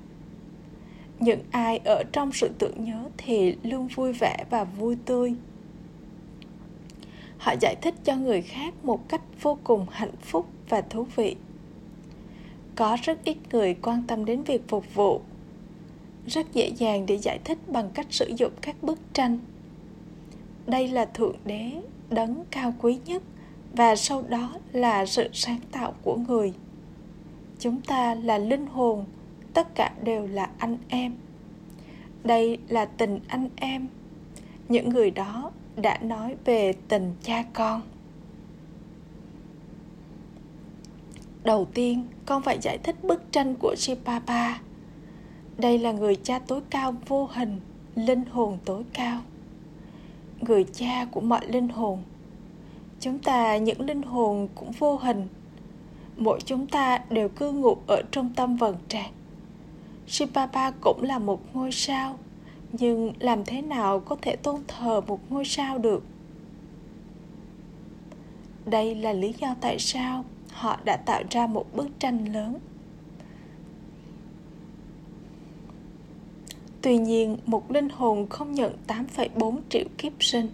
Những 1.20 1.40
ai 1.50 1.80
ở 1.84 2.02
trong 2.12 2.32
sự 2.32 2.50
tưởng 2.58 2.84
nhớ 2.84 3.08
thì 3.16 3.56
luôn 3.62 3.86
vui 3.86 4.12
vẻ 4.12 4.44
và 4.50 4.64
vui 4.64 4.96
tươi. 5.04 5.34
Họ 7.38 7.54
giải 7.60 7.76
thích 7.82 7.94
cho 8.04 8.16
người 8.16 8.42
khác 8.42 8.74
một 8.82 9.08
cách 9.08 9.22
vô 9.42 9.58
cùng 9.64 9.86
hạnh 9.90 10.16
phúc 10.22 10.46
và 10.68 10.80
thú 10.80 11.06
vị. 11.16 11.36
Có 12.76 12.96
rất 13.02 13.24
ít 13.24 13.36
người 13.52 13.74
quan 13.74 14.02
tâm 14.06 14.24
đến 14.24 14.42
việc 14.42 14.68
phục 14.68 14.94
vụ. 14.94 15.20
Rất 16.26 16.52
dễ 16.52 16.68
dàng 16.68 17.06
để 17.06 17.18
giải 17.18 17.38
thích 17.44 17.58
bằng 17.68 17.90
cách 17.94 18.06
sử 18.10 18.32
dụng 18.36 18.52
các 18.60 18.82
bức 18.82 18.98
tranh. 19.12 19.38
Đây 20.66 20.88
là 20.88 21.04
thượng 21.04 21.36
đế 21.44 21.72
đấng 22.10 22.44
cao 22.50 22.74
quý 22.80 22.98
nhất 23.04 23.22
và 23.72 23.96
sau 23.96 24.22
đó 24.28 24.54
là 24.72 25.06
sự 25.06 25.28
sáng 25.32 25.60
tạo 25.72 25.94
của 26.02 26.16
người 26.16 26.52
chúng 27.58 27.80
ta 27.80 28.14
là 28.14 28.38
linh 28.38 28.66
hồn 28.66 29.04
tất 29.54 29.74
cả 29.74 29.92
đều 30.02 30.26
là 30.26 30.50
anh 30.58 30.78
em 30.88 31.14
đây 32.24 32.58
là 32.68 32.84
tình 32.84 33.20
anh 33.28 33.48
em 33.56 33.88
những 34.68 34.88
người 34.88 35.10
đó 35.10 35.50
đã 35.76 35.98
nói 36.02 36.36
về 36.44 36.72
tình 36.88 37.14
cha 37.22 37.44
con 37.52 37.82
đầu 41.46 41.64
tiên 41.74 42.04
con 42.26 42.42
phải 42.42 42.58
giải 42.62 42.78
thích 42.78 43.04
bức 43.04 43.32
tranh 43.32 43.54
của 43.54 43.74
Shipapa. 43.78 44.58
Đây 45.58 45.78
là 45.78 45.92
người 45.92 46.16
cha 46.16 46.38
tối 46.38 46.60
cao 46.70 46.94
vô 47.06 47.28
hình, 47.32 47.60
linh 47.94 48.24
hồn 48.24 48.58
tối 48.64 48.82
cao. 48.92 49.20
Người 50.40 50.64
cha 50.72 51.04
của 51.10 51.20
mọi 51.20 51.46
linh 51.46 51.68
hồn. 51.68 52.02
Chúng 53.00 53.18
ta 53.18 53.56
những 53.56 53.80
linh 53.80 54.02
hồn 54.02 54.48
cũng 54.54 54.70
vô 54.70 54.96
hình. 54.96 55.28
Mỗi 56.16 56.40
chúng 56.44 56.66
ta 56.66 56.98
đều 57.10 57.28
cư 57.28 57.52
ngụ 57.52 57.76
ở 57.86 58.02
trong 58.10 58.32
tâm 58.36 58.56
vần 58.56 58.76
trán. 58.88 59.12
Shipapa 60.06 60.70
cũng 60.70 61.02
là 61.02 61.18
một 61.18 61.40
ngôi 61.54 61.72
sao, 61.72 62.18
nhưng 62.72 63.12
làm 63.18 63.44
thế 63.44 63.62
nào 63.62 64.00
có 64.00 64.16
thể 64.22 64.36
tôn 64.36 64.60
thờ 64.68 65.00
một 65.00 65.20
ngôi 65.28 65.44
sao 65.44 65.78
được? 65.78 66.02
Đây 68.66 68.94
là 68.94 69.12
lý 69.12 69.34
do 69.40 69.54
tại 69.60 69.78
sao 69.78 70.24
họ 70.52 70.78
đã 70.84 70.96
tạo 70.96 71.22
ra 71.30 71.46
một 71.46 71.66
bức 71.74 71.88
tranh 71.98 72.32
lớn 72.32 72.58
Tuy 76.86 76.98
nhiên, 76.98 77.36
một 77.46 77.70
linh 77.70 77.88
hồn 77.88 78.26
không 78.28 78.52
nhận 78.52 78.76
8,4 78.86 79.58
triệu 79.68 79.84
kiếp 79.98 80.12
sinh. 80.20 80.48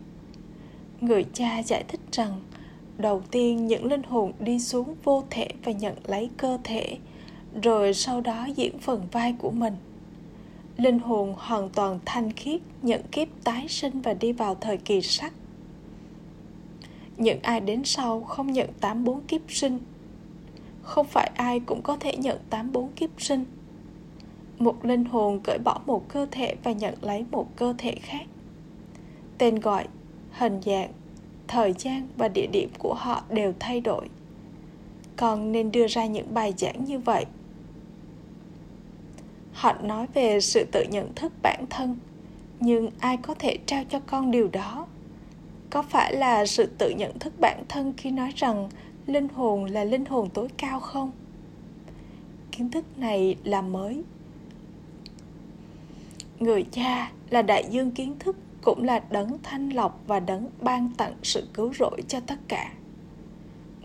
Người 1.00 1.24
cha 1.32 1.62
giải 1.62 1.84
thích 1.88 2.00
rằng, 2.12 2.40
đầu 2.98 3.22
tiên 3.30 3.66
những 3.66 3.84
linh 3.84 4.02
hồn 4.02 4.32
đi 4.40 4.60
xuống 4.60 4.94
vô 5.04 5.24
thể 5.30 5.48
và 5.64 5.72
nhận 5.72 5.94
lấy 6.06 6.30
cơ 6.36 6.58
thể, 6.64 6.98
rồi 7.62 7.94
sau 7.94 8.20
đó 8.20 8.46
diễn 8.56 8.78
phần 8.78 9.08
vai 9.12 9.34
của 9.38 9.50
mình. 9.50 9.74
Linh 10.76 10.98
hồn 10.98 11.34
hoàn 11.38 11.68
toàn 11.68 11.98
thanh 12.04 12.32
khiết, 12.32 12.60
nhận 12.82 13.02
kiếp 13.12 13.28
tái 13.44 13.68
sinh 13.68 14.00
và 14.00 14.14
đi 14.14 14.32
vào 14.32 14.54
thời 14.54 14.76
kỳ 14.76 15.00
sắc. 15.00 15.32
Những 17.16 17.38
ai 17.42 17.60
đến 17.60 17.84
sau 17.84 18.20
không 18.20 18.52
nhận 18.52 18.68
84 18.80 19.20
kiếp 19.20 19.40
sinh 19.48 19.78
không 20.82 21.06
phải 21.06 21.30
ai 21.36 21.60
cũng 21.60 21.82
có 21.82 21.96
thể 21.96 22.16
nhận 22.16 22.38
84 22.50 22.92
kiếp 22.92 23.10
sinh. 23.18 23.44
Một 24.58 24.84
linh 24.84 25.04
hồn 25.04 25.40
cởi 25.44 25.58
bỏ 25.58 25.80
một 25.86 26.08
cơ 26.08 26.26
thể 26.30 26.54
và 26.62 26.72
nhận 26.72 26.94
lấy 27.00 27.24
một 27.30 27.56
cơ 27.56 27.74
thể 27.78 27.94
khác. 27.94 28.26
Tên 29.38 29.60
gọi, 29.60 29.86
hình 30.30 30.60
dạng, 30.64 30.92
thời 31.48 31.74
gian 31.78 32.08
và 32.16 32.28
địa 32.28 32.46
điểm 32.52 32.68
của 32.78 32.94
họ 32.94 33.22
đều 33.30 33.52
thay 33.60 33.80
đổi. 33.80 34.08
Con 35.16 35.52
nên 35.52 35.72
đưa 35.72 35.86
ra 35.86 36.06
những 36.06 36.34
bài 36.34 36.54
giảng 36.56 36.84
như 36.84 36.98
vậy. 36.98 37.24
Họ 39.52 39.72
nói 39.82 40.06
về 40.14 40.40
sự 40.40 40.64
tự 40.72 40.84
nhận 40.90 41.14
thức 41.14 41.32
bản 41.42 41.64
thân, 41.70 41.96
nhưng 42.60 42.90
ai 43.00 43.16
có 43.16 43.34
thể 43.34 43.58
trao 43.66 43.84
cho 43.88 44.00
con 44.06 44.30
điều 44.30 44.48
đó? 44.48 44.86
Có 45.70 45.82
phải 45.82 46.16
là 46.16 46.46
sự 46.46 46.66
tự 46.78 46.90
nhận 46.90 47.18
thức 47.18 47.32
bản 47.40 47.62
thân 47.68 47.92
khi 47.96 48.10
nói 48.10 48.32
rằng 48.36 48.68
linh 49.06 49.28
hồn 49.28 49.64
là 49.64 49.84
linh 49.84 50.04
hồn 50.04 50.28
tối 50.30 50.48
cao 50.56 50.80
không 50.80 51.10
kiến 52.52 52.70
thức 52.70 52.98
này 52.98 53.36
là 53.44 53.62
mới 53.62 54.02
người 56.42 56.64
cha 56.72 57.12
là 57.30 57.42
đại 57.42 57.64
dương 57.70 57.90
kiến 57.90 58.14
thức, 58.18 58.36
cũng 58.62 58.84
là 58.84 59.02
đấng 59.10 59.38
thanh 59.42 59.70
lọc 59.70 60.00
và 60.06 60.20
đấng 60.20 60.50
ban 60.60 60.90
tặng 60.96 61.14
sự 61.22 61.48
cứu 61.54 61.72
rỗi 61.74 62.02
cho 62.08 62.20
tất 62.20 62.38
cả. 62.48 62.72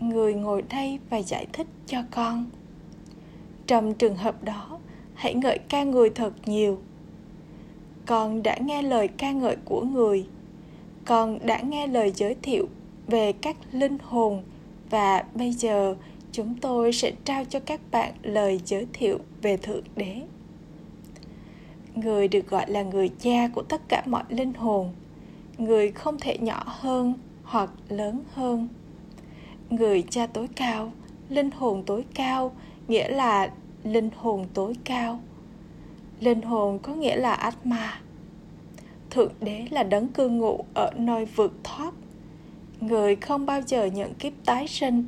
Người 0.00 0.34
ngồi 0.34 0.62
đây 0.62 0.98
và 1.10 1.16
giải 1.18 1.46
thích 1.52 1.66
cho 1.86 2.02
con. 2.10 2.46
Trong 3.66 3.94
trường 3.94 4.16
hợp 4.16 4.44
đó, 4.44 4.78
hãy 5.14 5.34
ngợi 5.34 5.58
ca 5.68 5.82
người 5.82 6.10
thật 6.10 6.32
nhiều. 6.46 6.78
Con 8.06 8.42
đã 8.42 8.58
nghe 8.58 8.82
lời 8.82 9.08
ca 9.08 9.32
ngợi 9.32 9.56
của 9.64 9.80
người. 9.80 10.26
Con 11.04 11.38
đã 11.46 11.60
nghe 11.60 11.86
lời 11.86 12.12
giới 12.16 12.36
thiệu 12.42 12.68
về 13.06 13.32
các 13.32 13.56
linh 13.72 13.98
hồn 14.02 14.42
và 14.90 15.24
bây 15.34 15.52
giờ 15.52 15.94
chúng 16.32 16.54
tôi 16.60 16.92
sẽ 16.92 17.12
trao 17.24 17.44
cho 17.44 17.60
các 17.60 17.80
bạn 17.90 18.12
lời 18.22 18.60
giới 18.64 18.86
thiệu 18.92 19.18
về 19.42 19.56
thượng 19.56 19.84
đế 19.96 20.22
người 22.00 22.28
được 22.28 22.50
gọi 22.50 22.70
là 22.70 22.82
người 22.82 23.10
cha 23.18 23.48
của 23.54 23.62
tất 23.62 23.80
cả 23.88 24.02
mọi 24.06 24.24
linh 24.28 24.54
hồn. 24.54 24.92
Người 25.58 25.90
không 25.90 26.18
thể 26.20 26.38
nhỏ 26.38 26.62
hơn 26.66 27.14
hoặc 27.42 27.70
lớn 27.88 28.24
hơn. 28.34 28.68
Người 29.70 30.04
cha 30.10 30.26
tối 30.26 30.48
cao, 30.56 30.92
linh 31.28 31.50
hồn 31.50 31.82
tối 31.86 32.04
cao, 32.14 32.52
nghĩa 32.88 33.08
là 33.08 33.50
linh 33.84 34.10
hồn 34.16 34.46
tối 34.54 34.74
cao. 34.84 35.20
Linh 36.20 36.42
hồn 36.42 36.78
có 36.78 36.94
nghĩa 36.94 37.16
là 37.16 37.32
atma. 37.32 38.00
Thượng 39.10 39.32
đế 39.40 39.66
là 39.70 39.82
đấng 39.82 40.08
cư 40.08 40.28
ngụ 40.28 40.64
ở 40.74 40.90
nơi 40.96 41.24
vượt 41.24 41.52
thoát. 41.64 41.94
Người 42.80 43.16
không 43.16 43.46
bao 43.46 43.60
giờ 43.62 43.84
nhận 43.84 44.14
kiếp 44.14 44.32
tái 44.44 44.68
sinh. 44.68 45.04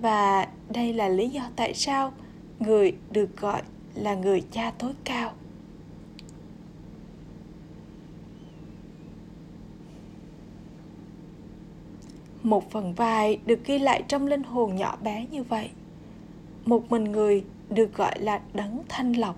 Và 0.00 0.48
đây 0.68 0.92
là 0.92 1.08
lý 1.08 1.28
do 1.28 1.42
tại 1.56 1.74
sao 1.74 2.12
người 2.58 2.92
được 3.10 3.36
gọi 3.36 3.62
là 3.94 4.14
người 4.14 4.42
cha 4.50 4.72
tối 4.78 4.92
cao. 5.04 5.32
Một 12.48 12.70
phần 12.70 12.94
vai 12.94 13.38
được 13.46 13.64
ghi 13.64 13.78
lại 13.78 14.02
trong 14.08 14.26
linh 14.26 14.42
hồn 14.42 14.76
nhỏ 14.76 14.96
bé 15.02 15.26
như 15.30 15.42
vậy. 15.42 15.70
Một 16.64 16.90
mình 16.90 17.04
người 17.04 17.44
được 17.70 17.94
gọi 17.94 18.18
là 18.18 18.40
đấng 18.54 18.82
thanh 18.88 19.12
lọc. 19.12 19.36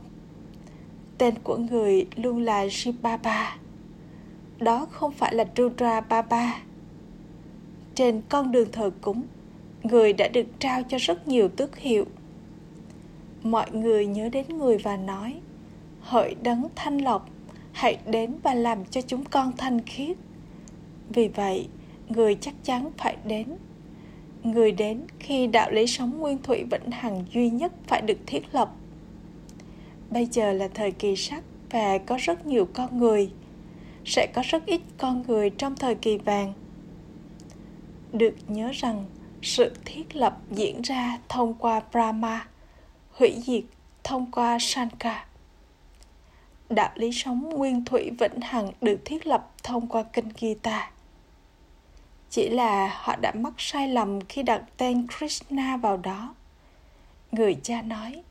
Tên 1.19 1.35
của 1.45 1.57
người 1.57 2.07
luôn 2.17 2.43
là 2.43 2.67
Shibaba 2.71 3.57
đó 4.59 4.87
không 4.91 5.13
phải 5.13 5.35
là 5.35 5.45
Rudra 5.57 6.01
Baba 6.01 6.61
trên 7.95 8.23
con 8.29 8.53
đường 8.53 8.69
thờ 8.73 8.91
cúng, 9.01 9.23
người 9.83 10.13
đã 10.13 10.29
được 10.29 10.47
trao 10.59 10.83
cho 10.83 10.99
rất 10.99 11.29
nhiều 11.29 11.49
tước 11.49 11.79
hiệu. 11.79 12.05
Mọi 13.43 13.71
người 13.73 14.07
nhớ 14.07 14.29
đến 14.29 14.47
người 14.49 14.79
và 14.79 14.97
nói, 14.97 15.41
hỡi 16.01 16.35
đấng 16.43 16.69
thanh 16.75 16.99
lọc, 16.99 17.29
hãy 17.73 17.99
đến 18.07 18.35
và 18.43 18.55
làm 18.55 18.85
cho 18.85 19.01
chúng 19.01 19.25
con 19.25 19.53
thanh 19.57 19.81
khiết. 19.81 20.17
Vì 21.09 21.29
vậy 21.29 21.69
người 22.11 22.39
chắc 22.41 22.55
chắn 22.65 22.91
phải 22.99 23.17
đến. 23.25 23.47
Người 24.43 24.73
đến 24.73 25.03
khi 25.19 25.47
đạo 25.47 25.71
lý 25.71 25.87
sống 25.87 26.19
nguyên 26.19 26.43
thủy 26.43 26.65
vĩnh 26.71 26.91
hằng 26.91 27.25
duy 27.33 27.51
nhất 27.51 27.73
phải 27.87 28.01
được 28.01 28.19
thiết 28.27 28.55
lập. 28.55 28.71
Bây 30.11 30.27
giờ 30.27 30.53
là 30.53 30.69
thời 30.75 30.91
kỳ 30.91 31.17
sắc 31.17 31.43
và 31.71 31.99
có 31.99 32.17
rất 32.21 32.47
nhiều 32.47 32.69
con 32.75 32.99
người. 32.99 33.31
Sẽ 34.05 34.27
có 34.35 34.43
rất 34.45 34.67
ít 34.67 34.81
con 34.99 35.23
người 35.27 35.51
trong 35.51 35.77
thời 35.77 35.95
kỳ 35.95 36.19
vàng. 36.19 36.53
Được 38.13 38.35
nhớ 38.49 38.71
rằng, 38.73 39.05
sự 39.43 39.73
thiết 39.85 40.17
lập 40.17 40.39
diễn 40.51 40.83
ra 40.83 41.19
thông 41.29 41.55
qua 41.55 41.81
brahma, 41.93 42.47
hủy 43.13 43.35
diệt 43.47 43.65
thông 44.05 44.31
qua 44.31 44.59
sanka 44.61 45.27
Đạo 46.71 46.91
lý 46.95 47.13
sống 47.13 47.49
nguyên 47.49 47.85
thủy 47.85 48.11
vĩnh 48.19 48.41
hằng 48.41 48.71
được 48.81 49.01
thiết 49.05 49.27
lập 49.27 49.51
thông 49.63 49.87
qua 49.87 50.03
kinh 50.03 50.29
Gita. 50.41 50.91
Chỉ 52.31 52.49
là 52.49 52.99
họ 53.01 53.17
đã 53.17 53.33
mắc 53.33 53.53
sai 53.59 53.89
lầm 53.89 54.21
khi 54.21 54.43
đặt 54.43 54.63
tên 54.77 55.07
Krishna 55.19 55.77
vào 55.77 55.97
đó. 55.97 56.35
Người 57.33 57.57
cha 57.63 57.83
nói, 57.83 58.23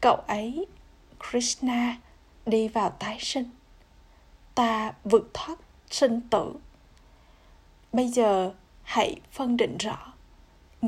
cậu 0.00 0.16
ấy, 0.26 0.66
Krishna, 1.30 1.96
đi 2.46 2.68
vào 2.68 2.90
tái 2.90 3.18
sinh. 3.20 3.50
Ta 4.54 4.92
vượt 5.04 5.30
thoát 5.34 5.58
sinh 5.90 6.20
tử. 6.30 6.52
Bây 7.92 8.08
giờ 8.08 8.52
hãy 8.82 9.16
phân 9.32 9.56
định 9.56 9.76
rõ 9.78 10.14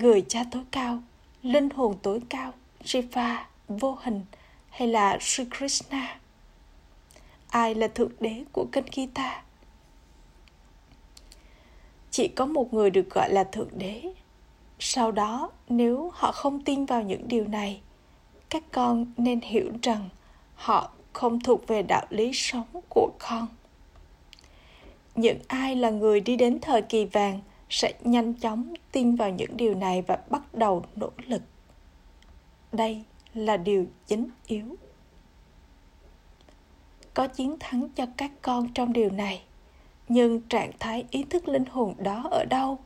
người 0.00 0.24
cha 0.28 0.44
tối 0.50 0.62
cao, 0.70 1.02
linh 1.42 1.70
hồn 1.70 1.96
tối 2.02 2.20
cao 2.28 2.52
Shiva, 2.84 3.46
vô 3.68 3.98
hình 4.02 4.24
hay 4.70 4.88
là 4.88 5.18
Sri 5.20 5.44
Krishna? 5.58 6.20
Ai 7.48 7.74
là 7.74 7.88
thượng 7.88 8.12
đế 8.20 8.44
của 8.52 8.66
kinh 8.72 8.84
Gita? 8.92 9.42
Chỉ 12.16 12.29
có 12.29 12.46
một 12.46 12.74
người 12.74 12.90
được 12.90 13.11
gọi 13.11 13.33
là 13.33 13.44
thượng 13.44 13.68
đế. 13.79 14.02
Sau 14.79 15.12
đó, 15.12 15.50
nếu 15.68 16.11
họ 16.14 16.33
không 16.33 16.64
tin 16.64 16.85
vào 16.85 17.02
những 17.02 17.29
điều 17.29 17.48
này, 17.48 17.81
các 18.48 18.62
con 18.72 19.07
nên 19.16 19.40
hiểu 19.40 19.72
rằng 19.83 20.09
họ 20.55 20.90
không 21.12 21.40
thuộc 21.40 21.66
về 21.66 21.83
đạo 21.83 22.07
lý 22.11 22.31
sống 22.35 22.66
của 22.88 23.11
con. 23.18 23.46
Những 25.14 25.38
ai 25.48 25.76
là 25.76 25.90
người 25.90 26.20
đi 26.20 26.37
đến 26.37 26.59
thời 26.61 26.83
kỳ 26.83 27.05
vàng 27.05 27.40
sẽ 27.70 27.92
nhanh 28.05 28.35
chóng 28.35 28.74
tin 28.92 29.16
vào 29.16 29.31
những 29.31 29.57
điều 29.57 29.74
này 29.74 30.02
và 30.02 30.18
bắt 30.31 30.55
đầu 30.55 30.85
nỗ 30.96 31.11
lực 31.26 31.42
đây 32.72 33.02
là 33.35 33.57
điều 33.57 33.87
chính 34.07 34.29
yếu 34.46 34.76
có 37.14 37.26
chiến 37.26 37.57
thắng 37.61 37.88
cho 37.88 38.07
các 38.16 38.31
con 38.42 38.68
trong 38.74 38.92
điều 38.92 39.11
này 39.11 39.42
nhưng 40.08 40.40
trạng 40.40 40.70
thái 40.78 41.04
ý 41.10 41.24
thức 41.24 41.48
linh 41.48 41.64
hồn 41.64 41.94
đó 41.98 42.28
ở 42.30 42.44
đâu? 42.50 42.78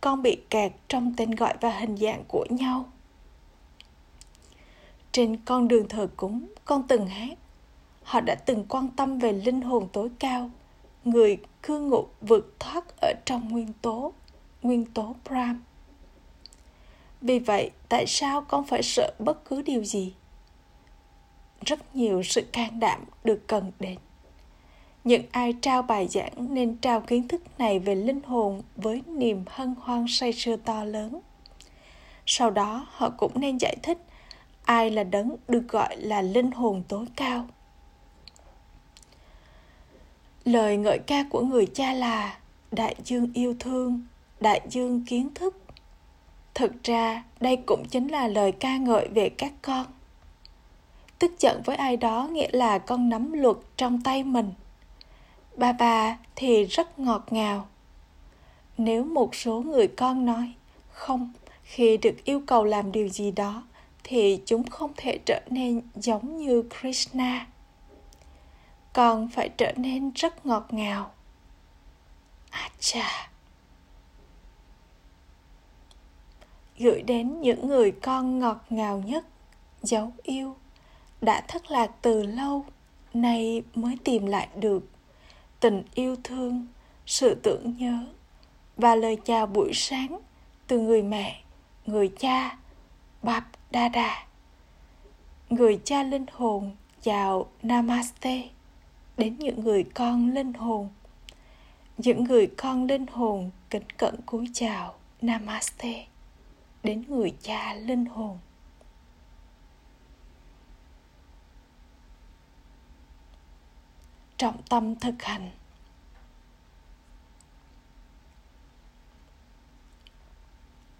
Con 0.00 0.22
bị 0.22 0.36
kẹt 0.50 0.72
trong 0.88 1.14
tên 1.16 1.30
gọi 1.30 1.54
và 1.60 1.70
hình 1.70 1.96
dạng 1.96 2.24
của 2.28 2.46
nhau. 2.50 2.86
Trên 5.12 5.36
con 5.36 5.68
đường 5.68 5.88
thờ 5.88 6.08
cúng, 6.16 6.46
con 6.64 6.82
từng 6.88 7.06
hát. 7.06 7.38
Họ 8.02 8.20
đã 8.20 8.34
từng 8.34 8.64
quan 8.68 8.88
tâm 8.96 9.18
về 9.18 9.32
linh 9.32 9.60
hồn 9.60 9.88
tối 9.92 10.10
cao, 10.18 10.50
người 11.04 11.38
cư 11.62 11.80
ngụ 11.80 12.06
vượt 12.20 12.54
thoát 12.60 12.84
ở 13.02 13.12
trong 13.24 13.48
nguyên 13.48 13.72
tố 13.82 14.12
nguyên 14.62 14.84
tố 14.84 15.14
Brahm 15.24 15.60
vì 17.20 17.38
vậy, 17.38 17.70
tại 17.88 18.04
sao 18.06 18.40
con 18.40 18.64
phải 18.64 18.82
sợ 18.82 19.12
bất 19.18 19.44
cứ 19.44 19.62
điều 19.62 19.84
gì? 19.84 20.14
Rất 21.60 21.96
nhiều 21.96 22.22
sự 22.22 22.42
can 22.52 22.80
đảm 22.80 23.04
được 23.24 23.42
cần 23.46 23.72
đến 23.80 23.98
những 25.06 25.22
ai 25.32 25.54
trao 25.60 25.82
bài 25.82 26.08
giảng 26.08 26.54
nên 26.54 26.76
trao 26.76 27.00
kiến 27.00 27.28
thức 27.28 27.42
này 27.58 27.78
về 27.78 27.94
linh 27.94 28.22
hồn 28.22 28.62
với 28.76 29.02
niềm 29.06 29.44
hân 29.46 29.74
hoan 29.80 30.06
say 30.08 30.32
sưa 30.32 30.56
to 30.56 30.84
lớn. 30.84 31.20
Sau 32.26 32.50
đó, 32.50 32.86
họ 32.90 33.10
cũng 33.10 33.32
nên 33.34 33.58
giải 33.58 33.76
thích 33.82 33.98
ai 34.64 34.90
là 34.90 35.04
đấng 35.04 35.36
được 35.48 35.68
gọi 35.68 35.96
là 35.96 36.22
linh 36.22 36.50
hồn 36.50 36.82
tối 36.88 37.06
cao. 37.16 37.46
Lời 40.44 40.76
ngợi 40.76 40.98
ca 41.06 41.24
của 41.30 41.40
người 41.40 41.66
cha 41.66 41.92
là 41.92 42.38
đại 42.72 42.94
dương 43.04 43.30
yêu 43.34 43.54
thương, 43.60 44.06
đại 44.40 44.60
dương 44.68 45.04
kiến 45.04 45.34
thức 45.34 45.60
thực 46.54 46.82
ra, 46.84 47.24
đây 47.40 47.56
cũng 47.56 47.84
chính 47.90 48.08
là 48.08 48.28
lời 48.28 48.52
ca 48.52 48.76
ngợi 48.76 49.08
về 49.08 49.28
các 49.28 49.52
con. 49.62 49.86
Tức 51.18 51.32
giận 51.38 51.62
với 51.64 51.76
ai 51.76 51.96
đó 51.96 52.28
nghĩa 52.32 52.48
là 52.52 52.78
con 52.78 53.08
nắm 53.08 53.32
luật 53.32 53.56
trong 53.76 54.02
tay 54.02 54.24
mình 54.24 54.52
bà 55.56 55.72
bà 55.72 56.16
thì 56.36 56.64
rất 56.64 56.98
ngọt 56.98 57.32
ngào. 57.32 57.68
Nếu 58.78 59.04
một 59.04 59.34
số 59.34 59.60
người 59.60 59.88
con 59.88 60.26
nói, 60.26 60.54
không, 60.92 61.32
khi 61.62 61.96
được 61.96 62.24
yêu 62.24 62.42
cầu 62.46 62.64
làm 62.64 62.92
điều 62.92 63.08
gì 63.08 63.30
đó, 63.30 63.62
thì 64.04 64.40
chúng 64.46 64.70
không 64.70 64.92
thể 64.96 65.18
trở 65.26 65.40
nên 65.50 65.82
giống 65.94 66.36
như 66.36 66.62
krishna. 66.80 67.46
Con 68.92 69.28
phải 69.28 69.48
trở 69.48 69.72
nên 69.76 70.10
rất 70.14 70.46
ngọt 70.46 70.66
ngào. 70.70 71.10
A 72.50 72.70
chà 72.80 73.28
gửi 76.78 77.02
đến 77.02 77.40
những 77.40 77.68
người 77.68 77.90
con 77.90 78.38
ngọt 78.38 78.64
ngào 78.70 79.02
nhất, 79.06 79.24
dấu 79.82 80.12
yêu, 80.22 80.56
đã 81.20 81.40
thất 81.48 81.70
lạc 81.70 81.90
từ 82.02 82.22
lâu, 82.22 82.64
nay 83.14 83.62
mới 83.74 83.98
tìm 84.04 84.26
lại 84.26 84.48
được 84.56 84.82
tình 85.60 85.82
yêu 85.94 86.16
thương, 86.24 86.66
sự 87.06 87.34
tưởng 87.42 87.74
nhớ 87.78 87.98
và 88.76 88.94
lời 88.94 89.16
chào 89.24 89.46
buổi 89.46 89.70
sáng 89.74 90.18
từ 90.66 90.80
người 90.80 91.02
mẹ, 91.02 91.42
người 91.86 92.12
cha 92.18 92.58
bap 93.22 93.44
dada. 93.72 94.26
Người 95.50 95.80
cha 95.84 96.02
linh 96.02 96.26
hồn 96.32 96.76
chào 97.02 97.46
namaste 97.62 98.48
đến 99.16 99.36
những 99.38 99.60
người 99.64 99.84
con 99.94 100.30
linh 100.30 100.52
hồn. 100.52 100.88
Những 101.98 102.24
người 102.24 102.46
con 102.46 102.86
linh 102.86 103.06
hồn 103.06 103.50
kính 103.70 103.90
cẩn 103.96 104.20
cúi 104.26 104.48
chào 104.54 104.94
namaste 105.20 106.06
đến 106.82 107.04
người 107.08 107.32
cha 107.42 107.74
linh 107.74 108.04
hồn. 108.04 108.38
Trọng 114.38 114.62
tâm 114.68 114.94
thực 114.96 115.22
hành. 115.22 115.50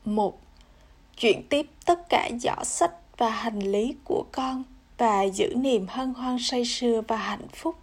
Một, 0.05 0.39
chuyển 1.17 1.47
tiếp 1.49 1.67
tất 1.85 2.09
cả 2.09 2.31
giỏ 2.41 2.65
sách 2.65 2.93
và 3.17 3.31
hành 3.31 3.59
lý 3.59 3.95
của 4.05 4.25
con 4.33 4.63
và 4.99 5.23
giữ 5.23 5.55
niềm 5.57 5.87
hân 5.89 6.15
hoan 6.15 6.37
say 6.41 6.65
sưa 6.65 7.03
và 7.09 7.17
hạnh 7.17 7.49
phúc. 7.55 7.79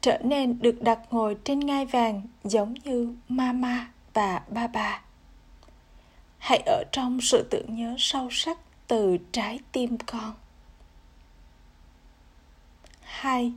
Trở 0.00 0.18
nên 0.24 0.58
được 0.62 0.82
đặt 0.82 0.98
ngồi 1.10 1.36
trên 1.44 1.60
ngai 1.60 1.86
vàng 1.86 2.22
giống 2.44 2.74
như 2.74 3.14
mama 3.28 3.90
và 4.14 4.42
ba 4.48 4.66
bà 4.66 5.02
hãy 6.46 6.62
ở 6.66 6.84
trong 6.92 7.20
sự 7.20 7.48
tưởng 7.50 7.76
nhớ 7.76 7.94
sâu 7.98 8.28
sắc 8.30 8.58
từ 8.86 9.18
trái 9.32 9.60
tim 9.72 9.98
con. 10.06 10.34
Hai 13.02 13.52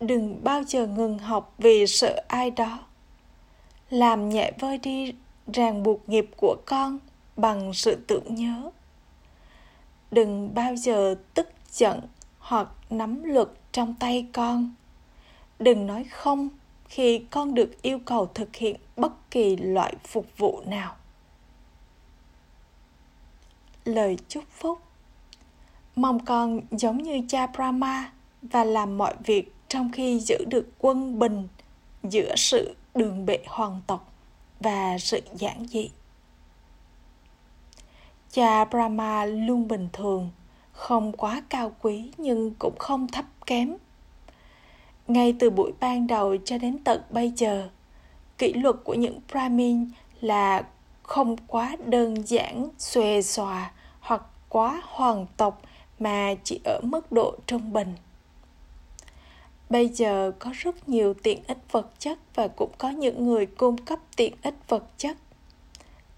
đừng 0.00 0.44
bao 0.44 0.62
giờ 0.62 0.86
ngừng 0.86 1.18
học 1.18 1.54
vì 1.58 1.86
sợ 1.86 2.22
ai 2.28 2.50
đó. 2.50 2.78
Làm 3.90 4.28
nhẹ 4.28 4.52
vơi 4.58 4.78
đi 4.78 5.14
ràng 5.52 5.82
buộc 5.82 6.08
nghiệp 6.08 6.30
của 6.36 6.56
con 6.66 6.98
bằng 7.36 7.74
sự 7.74 8.04
tưởng 8.06 8.34
nhớ. 8.34 8.70
Đừng 10.10 10.54
bao 10.54 10.76
giờ 10.76 11.14
tức 11.34 11.48
giận 11.70 12.00
hoặc 12.38 12.68
nắm 12.90 13.24
luật 13.24 13.48
trong 13.72 13.94
tay 14.00 14.26
con. 14.32 14.74
Đừng 15.58 15.86
nói 15.86 16.04
không 16.04 16.48
khi 16.88 17.18
con 17.30 17.54
được 17.54 17.82
yêu 17.82 17.98
cầu 18.04 18.26
thực 18.34 18.56
hiện 18.56 18.76
bất 18.96 19.12
kỳ 19.30 19.56
loại 19.56 19.94
phục 20.04 20.26
vụ 20.38 20.62
nào. 20.66 20.96
Lời 23.84 24.18
chúc 24.28 24.44
phúc. 24.50 24.78
Mong 25.96 26.24
con 26.24 26.60
giống 26.70 27.02
như 27.02 27.20
cha 27.28 27.46
Brahma 27.46 28.12
và 28.42 28.64
làm 28.64 28.98
mọi 28.98 29.14
việc 29.24 29.55
trong 29.68 29.92
khi 29.92 30.20
giữ 30.20 30.44
được 30.48 30.68
quân 30.78 31.18
bình 31.18 31.48
giữa 32.02 32.34
sự 32.36 32.74
đường 32.94 33.26
bệ 33.26 33.38
hoàng 33.46 33.80
tộc 33.86 34.12
và 34.60 34.98
sự 34.98 35.20
giản 35.34 35.66
dị. 35.68 35.90
Cha 38.30 38.64
Brahma 38.64 39.24
luôn 39.24 39.68
bình 39.68 39.88
thường, 39.92 40.30
không 40.72 41.12
quá 41.12 41.42
cao 41.48 41.72
quý 41.82 42.10
nhưng 42.18 42.54
cũng 42.58 42.74
không 42.78 43.08
thấp 43.08 43.24
kém. 43.46 43.76
Ngay 45.08 45.34
từ 45.38 45.50
buổi 45.50 45.72
ban 45.80 46.06
đầu 46.06 46.36
cho 46.44 46.58
đến 46.58 46.78
tận 46.84 47.00
bây 47.10 47.32
giờ, 47.36 47.68
kỷ 48.38 48.52
luật 48.52 48.76
của 48.84 48.94
những 48.94 49.20
Brahmin 49.32 49.90
là 50.20 50.66
không 51.02 51.36
quá 51.46 51.76
đơn 51.84 52.26
giản, 52.26 52.68
xòe 52.78 53.22
xòa 53.22 53.72
hoặc 54.00 54.22
quá 54.48 54.82
hoàng 54.84 55.26
tộc 55.36 55.62
mà 55.98 56.34
chỉ 56.44 56.60
ở 56.64 56.80
mức 56.82 57.12
độ 57.12 57.34
trung 57.46 57.72
bình 57.72 57.94
bây 59.70 59.88
giờ 59.88 60.32
có 60.38 60.50
rất 60.54 60.88
nhiều 60.88 61.14
tiện 61.14 61.42
ích 61.46 61.58
vật 61.72 61.90
chất 61.98 62.18
và 62.34 62.48
cũng 62.48 62.70
có 62.78 62.90
những 62.90 63.26
người 63.26 63.46
cung 63.46 63.76
cấp 63.76 63.98
tiện 64.16 64.32
ích 64.42 64.54
vật 64.68 64.84
chất. 64.98 65.16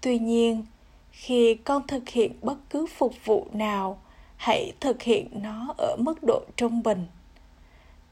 Tuy 0.01 0.19
nhiên, 0.19 0.65
khi 1.11 1.55
con 1.55 1.87
thực 1.87 2.09
hiện 2.09 2.33
bất 2.41 2.57
cứ 2.69 2.85
phục 2.85 3.13
vụ 3.25 3.47
nào, 3.53 4.01
hãy 4.37 4.71
thực 4.79 5.01
hiện 5.01 5.27
nó 5.31 5.73
ở 5.77 5.95
mức 5.99 6.23
độ 6.27 6.41
trung 6.55 6.83
bình. 6.83 7.05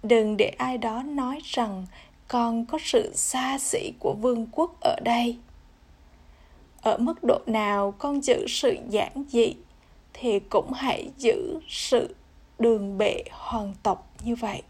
Đừng 0.04 0.38
để 0.38 0.52
ai 0.58 0.78
đó 0.78 1.04
nói 1.04 1.40
rằng 1.44 1.86
con 2.28 2.66
có 2.66 2.78
sự 2.82 3.12
xa 3.16 3.58
xỉ 3.60 3.92
của 4.00 4.16
vương 4.22 4.48
quốc 4.52 4.82
ở 4.82 4.96
đây. 5.04 5.38
Ở 6.82 6.98
mức 6.98 7.24
độ 7.24 7.40
nào 7.46 7.94
con 7.98 8.22
giữ 8.24 8.46
sự 8.48 8.78
giản 8.90 9.24
dị, 9.30 9.54
thì 10.14 10.40
cũng 10.40 10.74
hãy 10.74 11.10
giữ 11.18 11.60
sự 11.68 12.16
đường 12.60 12.98
bệ 12.98 13.24
hoàng 13.32 13.74
tộc 13.84 14.12
như 14.24 14.36
vậy. 14.36 14.62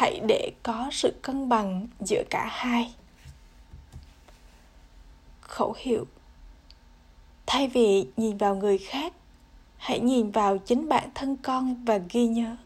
Hãy 0.00 0.20
để 0.28 0.52
có 0.62 0.88
sự 0.92 1.14
cân 1.22 1.48
bằng 1.48 1.86
giữa 2.00 2.22
cả 2.30 2.48
hai. 2.50 2.94
Khẩu 5.40 5.74
hiệu. 5.78 6.06
Thay 7.46 7.68
vì 7.68 8.06
nhìn 8.16 8.36
vào 8.36 8.56
người 8.56 8.78
khác, 8.78 9.12
hãy 9.76 10.00
nhìn 10.00 10.30
vào 10.30 10.58
chính 10.58 10.88
bản 10.88 11.08
thân 11.14 11.36
con 11.36 11.84
và 11.84 11.98
ghi 12.10 12.26
nhớ. 12.26 12.56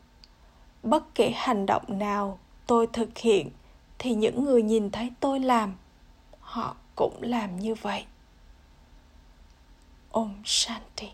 Bất 0.83 1.14
kể 1.14 1.33
hành 1.35 1.66
động 1.66 1.83
nào 1.88 2.38
tôi 2.66 2.87
thực 2.92 3.18
hiện, 3.18 3.51
thì 3.99 4.14
những 4.14 4.44
người 4.44 4.62
nhìn 4.62 4.90
thấy 4.90 5.11
tôi 5.20 5.40
làm, 5.40 5.75
họ 6.40 6.77
cũng 6.97 7.18
làm 7.20 7.59
như 7.59 7.75
vậy. 7.75 8.05
Om 10.11 10.35
shanti. 10.44 11.09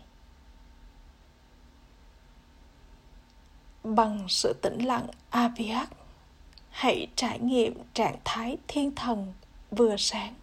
Bằng 3.83 4.25
sự 4.29 4.53
tĩnh 4.61 4.85
lặng 4.85 5.07
aviak 5.29 5.89
hãy 6.71 7.07
trải 7.15 7.39
nghiệm 7.39 7.73
trạng 7.93 8.15
thái 8.23 8.57
thiên 8.67 8.95
thần 8.95 9.33
vừa 9.71 9.97
sáng, 9.97 10.33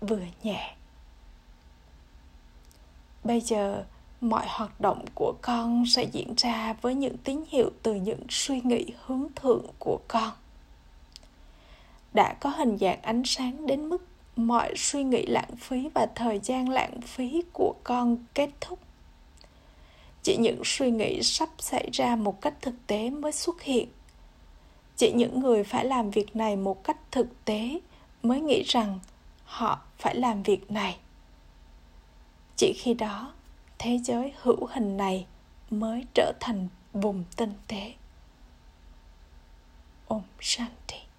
vừa 0.00 0.22
nhẹ. 0.42 0.74
Bây 3.24 3.40
giờ, 3.40 3.84
mọi 4.20 4.46
hoạt 4.48 4.80
động 4.80 5.04
của 5.14 5.34
con 5.42 5.84
sẽ 5.86 6.04
diễn 6.12 6.34
ra 6.36 6.72
với 6.80 6.94
những 6.94 7.16
tín 7.18 7.40
hiệu 7.48 7.70
từ 7.82 7.94
những 7.94 8.20
suy 8.28 8.60
nghĩ 8.60 8.86
hướng 9.06 9.26
thượng 9.36 9.66
của 9.78 9.98
con. 10.08 10.30
Đã 12.14 12.34
có 12.40 12.50
hình 12.50 12.78
dạng 12.78 13.02
ánh 13.02 13.22
sáng 13.24 13.66
đến 13.66 13.88
mức 13.88 14.06
mọi 14.36 14.72
suy 14.76 15.04
nghĩ 15.04 15.26
lãng 15.26 15.56
phí 15.56 15.88
và 15.94 16.06
thời 16.14 16.40
gian 16.42 16.68
lãng 16.68 17.00
phí 17.00 17.42
của 17.52 17.74
con 17.84 18.16
kết 18.34 18.50
thúc. 18.60 18.78
Chỉ 20.22 20.36
những 20.36 20.62
suy 20.64 20.90
nghĩ 20.90 21.22
sắp 21.22 21.48
xảy 21.58 21.88
ra 21.92 22.16
một 22.16 22.40
cách 22.40 22.54
thực 22.60 22.74
tế 22.86 23.10
mới 23.10 23.32
xuất 23.32 23.62
hiện 23.62 23.88
chỉ 25.00 25.12
những 25.12 25.40
người 25.40 25.64
phải 25.64 25.84
làm 25.84 26.10
việc 26.10 26.36
này 26.36 26.56
một 26.56 26.84
cách 26.84 26.96
thực 27.10 27.44
tế 27.44 27.80
mới 28.22 28.40
nghĩ 28.40 28.62
rằng 28.62 28.98
họ 29.44 29.80
phải 29.98 30.14
làm 30.14 30.42
việc 30.42 30.70
này. 30.70 30.98
Chỉ 32.56 32.72
khi 32.72 32.94
đó, 32.94 33.32
thế 33.78 33.98
giới 33.98 34.32
hữu 34.42 34.66
hình 34.66 34.96
này 34.96 35.26
mới 35.70 36.04
trở 36.14 36.32
thành 36.40 36.68
vùng 36.92 37.24
tinh 37.36 37.52
tế. 37.66 37.94
Om 40.08 40.22
shanti. 40.40 41.09